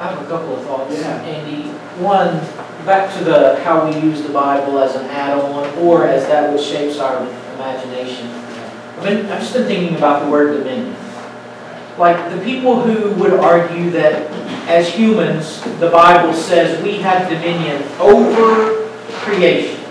[0.00, 1.20] I have a couple of thoughts, Yeah.
[1.22, 1.68] Andy.
[2.02, 2.40] One,
[2.86, 6.62] back to the, how we use the Bible as an add-on or as that which
[6.62, 7.20] shapes our
[7.54, 8.28] imagination.
[8.28, 10.96] I've been, I've just been thinking about the word dominion.
[11.98, 14.30] Like, the people who would argue that
[14.70, 18.88] as humans, the Bible says we have dominion over
[19.24, 19.84] creation.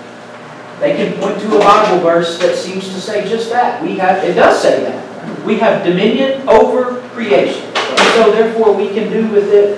[0.80, 3.84] They can point to a Bible verse that seems to say just that.
[3.84, 5.46] We have, it does say that.
[5.46, 7.66] We have dominion over creation.
[8.16, 9.78] So therefore we can do with it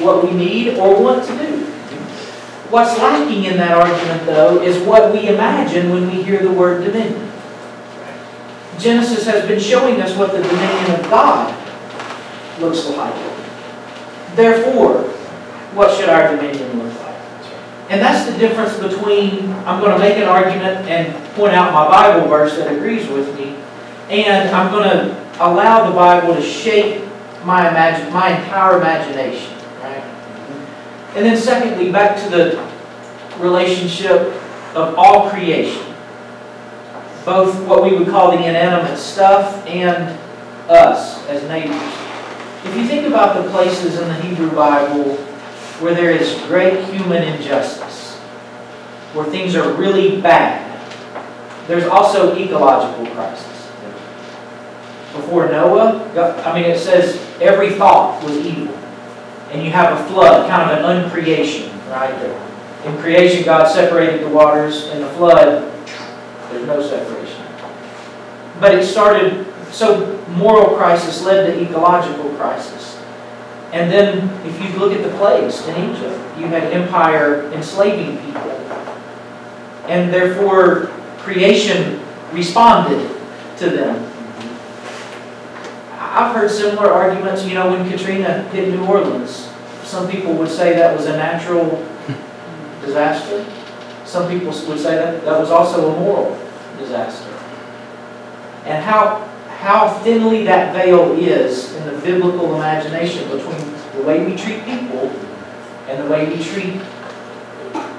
[0.00, 1.64] what we need or want to do.
[2.70, 6.84] What's lacking in that argument, though, is what we imagine when we hear the word
[6.84, 7.30] dominion.
[8.78, 11.54] Genesis has been showing us what the dominion of God
[12.60, 13.37] looks like.
[14.38, 15.02] Therefore,
[15.74, 17.16] what should our dominion look like?
[17.90, 21.88] And that's the difference between, I'm going to make an argument and point out my
[21.88, 23.56] Bible verse that agrees with me,
[24.08, 27.02] and I'm going to allow the Bible to shape
[27.42, 30.04] my imagine, my entire imagination, right?
[31.16, 32.64] And then secondly, back to the
[33.40, 34.40] relationship
[34.76, 35.82] of all creation.
[37.24, 40.16] Both what we would call the inanimate stuff and
[40.70, 42.07] us as neighbors.
[42.64, 45.16] If you think about the places in the Hebrew Bible
[45.80, 48.16] where there is great human injustice,
[49.14, 50.64] where things are really bad,
[51.68, 53.46] there's also ecological crisis.
[55.12, 56.08] Before Noah,
[56.44, 58.74] I mean, it says every thought was evil.
[59.50, 62.10] And you have a flood, kind of an uncreation, right?
[62.20, 62.48] there.
[62.84, 64.88] In creation, God separated the waters.
[64.88, 65.72] In the flood,
[66.50, 67.44] there's no separation.
[68.60, 72.96] But it started, so moral crisis led to ecological crisis.
[73.72, 78.50] And then, if you look at the plagues in Egypt, you had empire enslaving people.
[79.86, 80.86] And therefore,
[81.18, 82.02] creation
[82.32, 83.14] responded
[83.58, 84.04] to them.
[85.92, 89.50] I've heard similar arguments, you know, when Katrina hit New Orleans.
[89.84, 91.86] Some people would say that was a natural
[92.84, 93.44] disaster.
[94.04, 96.38] Some people would say that that was also a moral
[96.78, 97.30] disaster.
[98.64, 99.27] And how,
[99.58, 103.58] how thinly that veil is in the biblical imagination between
[103.96, 105.10] the way we treat people
[105.88, 106.80] and the way we treat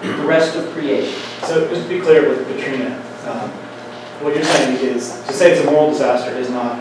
[0.01, 1.20] the rest of creation.
[1.43, 2.95] So just to be clear with Katrina,
[3.28, 3.49] um,
[4.22, 6.80] what you're saying is, to say it's a moral disaster is not,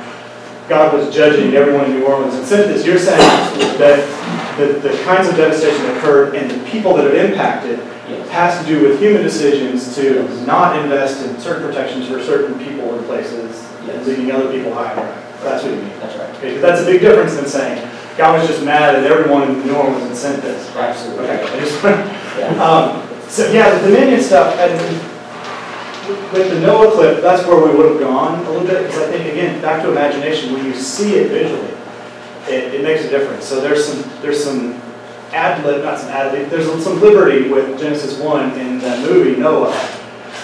[0.68, 2.86] God was judging everyone in New Orleans and sent this.
[2.86, 3.18] You're saying
[3.78, 8.28] that the, the kinds of devastation that occurred and the people that it impacted Yes.
[8.30, 12.88] has to do with human decisions to not invest in certain protections for certain people
[12.88, 14.94] or places and leaving other people higher.
[15.42, 15.92] That's what you mean.
[16.00, 16.34] That's right.
[16.36, 19.66] Okay, 'cause that's a big difference than saying, God was just mad at everyone in
[19.66, 20.68] New Orleans and sent this.
[20.76, 21.24] Absolutely.
[21.24, 21.82] Okay, I just,
[22.38, 22.64] Yeah.
[22.64, 24.72] um, so yeah, the Dominion stuff, and
[26.32, 29.12] with the Noah clip, that's where we would have gone a little bit, because I
[29.12, 31.68] think, again, back to imagination, when you see it visually,
[32.48, 33.44] it, it makes a difference.
[33.44, 34.80] So there's some, there's some
[35.32, 39.36] ad lib, not some ad lib, there's some liberty with Genesis 1 in that movie,
[39.38, 39.72] Noah.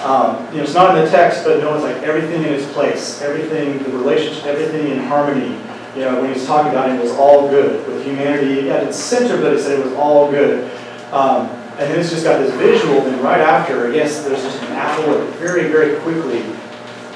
[0.04, 3.22] Um, you know, it's not in the text, but Noah's like everything in its place,
[3.22, 5.56] everything, the relationship, everything in harmony.
[5.96, 8.98] You know, when he's talking about it, it was all good with humanity at its
[8.98, 10.70] center, but he said it was all good.
[11.10, 11.46] Um,
[11.78, 15.06] and then it's just got this visual, then right after, yes, there's just an apple
[15.06, 16.42] that very, very quickly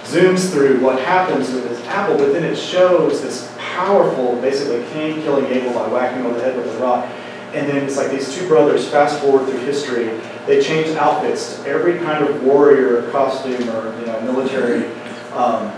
[0.05, 5.20] zooms through what happens with this apple, but then it shows this powerful, basically Cain
[5.22, 7.07] killing Abel by whacking over the head with a rock.
[7.55, 11.68] And then it's like these two brothers, fast forward through history, they change outfits to
[11.68, 14.86] every kind of warrior costume or, you know, military
[15.32, 15.72] um,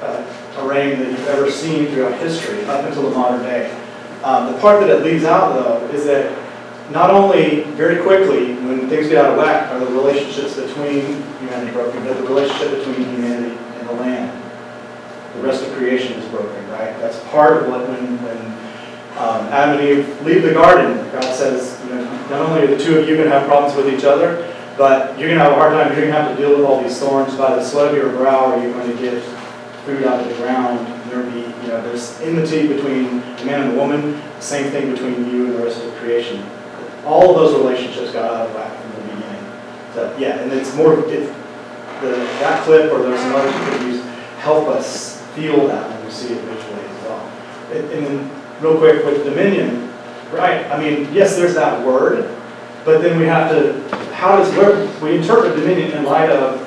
[0.00, 0.24] uh,
[0.58, 3.70] array that you've ever seen throughout history, up until the modern day.
[4.22, 6.36] Um, the part that it leaves out, though, is that
[6.90, 11.72] not only very quickly, when things get out of whack, are the relationships between humanity
[11.72, 14.42] broken, but the relationship between humanity and the land.
[15.36, 16.98] The rest of creation is broken, right?
[16.98, 18.59] That's part of what, when, when
[19.18, 22.82] um, Adam and Eve leave the garden, God says, you know, not only are the
[22.82, 24.46] two of you going to have problems with each other,
[24.78, 26.64] but you're going to have a hard time, you're going to have to deal with
[26.64, 29.22] all these thorns by the sweat of your brow, or you're going to get
[29.84, 30.86] food out of the ground.
[31.10, 35.28] There'll be, you know, there's enmity between the man and the woman, same thing between
[35.28, 36.44] you and the rest of the creation.
[37.04, 39.52] All of those relationships got out of whack from the beginning.
[39.94, 41.34] So, yeah, and it's more, it,
[42.00, 44.04] the, that clip, or there's some others you could use,
[44.38, 47.32] help us feel that when we see it visually as well.
[47.72, 49.92] And, and then, real quick, with dominion,
[50.32, 52.36] right, I mean, yes, there's that word,
[52.84, 56.60] but then we have to, how does, where, we interpret dominion in light of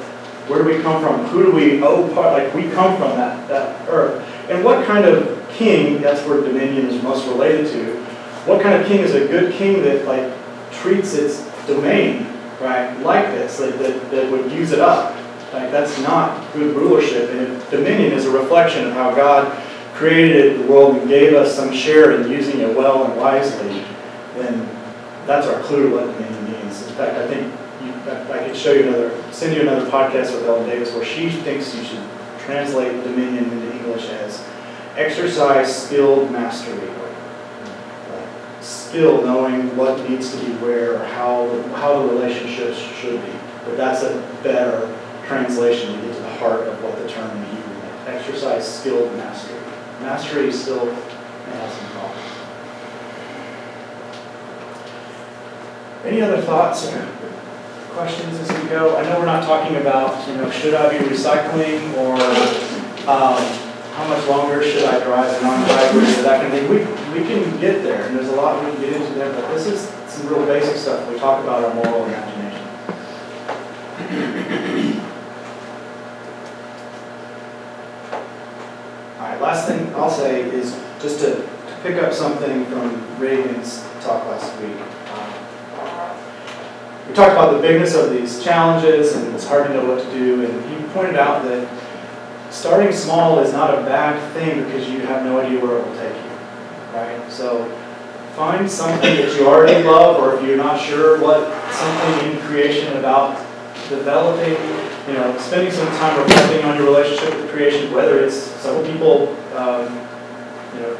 [0.48, 1.26] where do we come from?
[1.28, 4.28] Who do we owe part, like, we come from that, that earth.
[4.50, 8.04] And what kind of king, that's where dominion is most related to,
[8.46, 10.34] what kind of king is a good king that, like,
[10.72, 12.28] treats its domain,
[12.60, 15.16] right, like this, like, that, that would use it up?
[15.54, 19.56] Like, that's not good rulership, and dominion is a reflection of how God
[19.94, 23.84] created the world and gave us some share in using it well and wisely,
[24.36, 24.68] then
[25.26, 26.88] that's our clue to what dominion means.
[26.88, 30.34] In fact, I think you, I I could show you another, send you another podcast
[30.34, 32.04] with Ellen Davis where she thinks you should
[32.40, 34.46] translate dominion into English as
[34.96, 36.90] exercise skilled mastery.
[38.62, 43.32] Skill knowing what needs to be where, or how, how the relationships should be.
[43.66, 48.08] But that's a better translation to get to the heart of what the term meant.
[48.08, 49.53] Exercise skilled mastery.
[50.04, 52.30] Mastery still may have some problems.
[56.04, 57.08] Any other thoughts or
[57.92, 58.98] questions as we go?
[58.98, 62.16] I know we're not talking about, you know, should I be recycling or
[63.10, 63.42] um,
[63.94, 66.70] how much longer should I drive a non-hybrid or that kind of thing.
[66.70, 66.80] We,
[67.18, 69.68] we can get there, and there's a lot we can get into there, but this
[69.68, 71.08] is some real basic stuff.
[71.10, 72.60] We talk about our moral imagination.
[79.20, 83.84] All right, last thing I'll say is just to, to pick up something from Reagan's
[84.02, 84.78] talk last week.
[85.12, 86.18] Um,
[87.08, 90.12] We talked about the bigness of these challenges and it's hard to know what to
[90.12, 91.68] do, and he pointed out that
[92.50, 95.98] starting small is not a bad thing because you have no idea where it will
[95.98, 96.32] take you,
[96.96, 97.20] right?
[97.30, 97.68] So
[98.36, 102.96] find something that you already love, or if you're not sure what something in creation
[102.98, 103.38] about
[103.90, 104.56] developing,
[105.08, 109.36] you know, spending some time reflecting on your relationship with creation, whether it's several people,
[109.56, 109.94] um,
[110.74, 110.98] you know,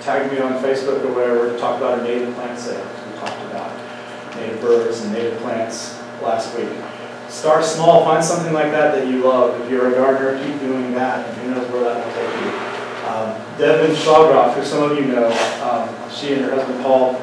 [0.00, 2.84] tagged me on Facebook or whatever to talk about our native plant sales.
[3.06, 3.70] We talked about
[4.36, 6.68] native birds and native plants last week.
[7.28, 9.60] Start small, find something like that that you love.
[9.60, 12.78] If you're a gardener, keep doing that, and who knows where that will take you.
[13.08, 15.28] Um, Devin Shawgroff, who some of you know,
[15.62, 17.14] um, she and her husband Paul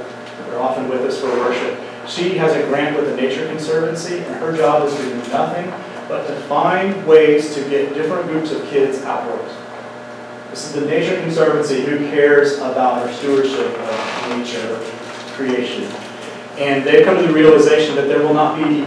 [0.52, 1.80] are often with us for worship.
[2.08, 5.74] She has a grant with the Nature Conservancy, and her job is to do nothing
[6.08, 9.52] but to find ways to get different groups of kids outdoors.
[10.50, 14.80] This is the Nature Conservancy who cares about our stewardship of nature,
[15.34, 15.84] creation.
[16.58, 18.84] And they've come to the realization that there will not be,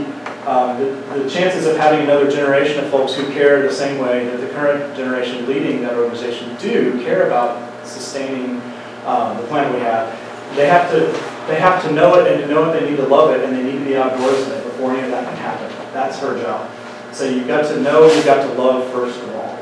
[0.47, 4.25] um, the, the chances of having another generation of folks who care the same way
[4.25, 8.63] that the current generation leading that organization do care about sustaining
[9.05, 10.09] um, the planet we have.
[10.57, 11.01] They have to,
[11.47, 13.55] they have to know it, and to know it, they need to love it, and
[13.55, 15.93] they need to be outdoors in it before any of that can happen.
[15.93, 16.71] That's her job.
[17.19, 19.59] So you've got to know, you've got to love first of all.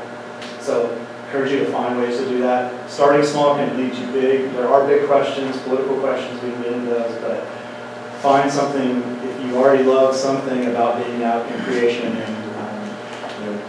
[0.59, 0.95] So
[1.25, 2.87] encourage you to find ways to do that.
[2.87, 4.51] Starting small can lead you big.
[4.51, 7.43] There are big questions, political questions, we can get into those, but
[8.21, 12.97] find something, if you already love something about being out in creation and, um,
[13.39, 13.61] you know,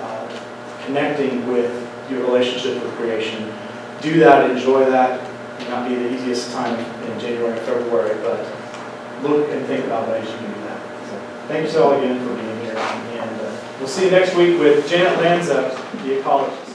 [0.00, 1.70] uh, connecting with
[2.10, 3.52] your relationship with creation,
[4.00, 5.20] do that, enjoy that.
[5.20, 8.40] It May not be the easiest time in January, or February, but
[9.22, 10.80] look and think about ways you can do that.
[11.10, 13.07] So, thank you so all again for being here,
[13.78, 15.70] we'll see you next week with Janet Lanza,
[16.04, 16.67] the ecologist.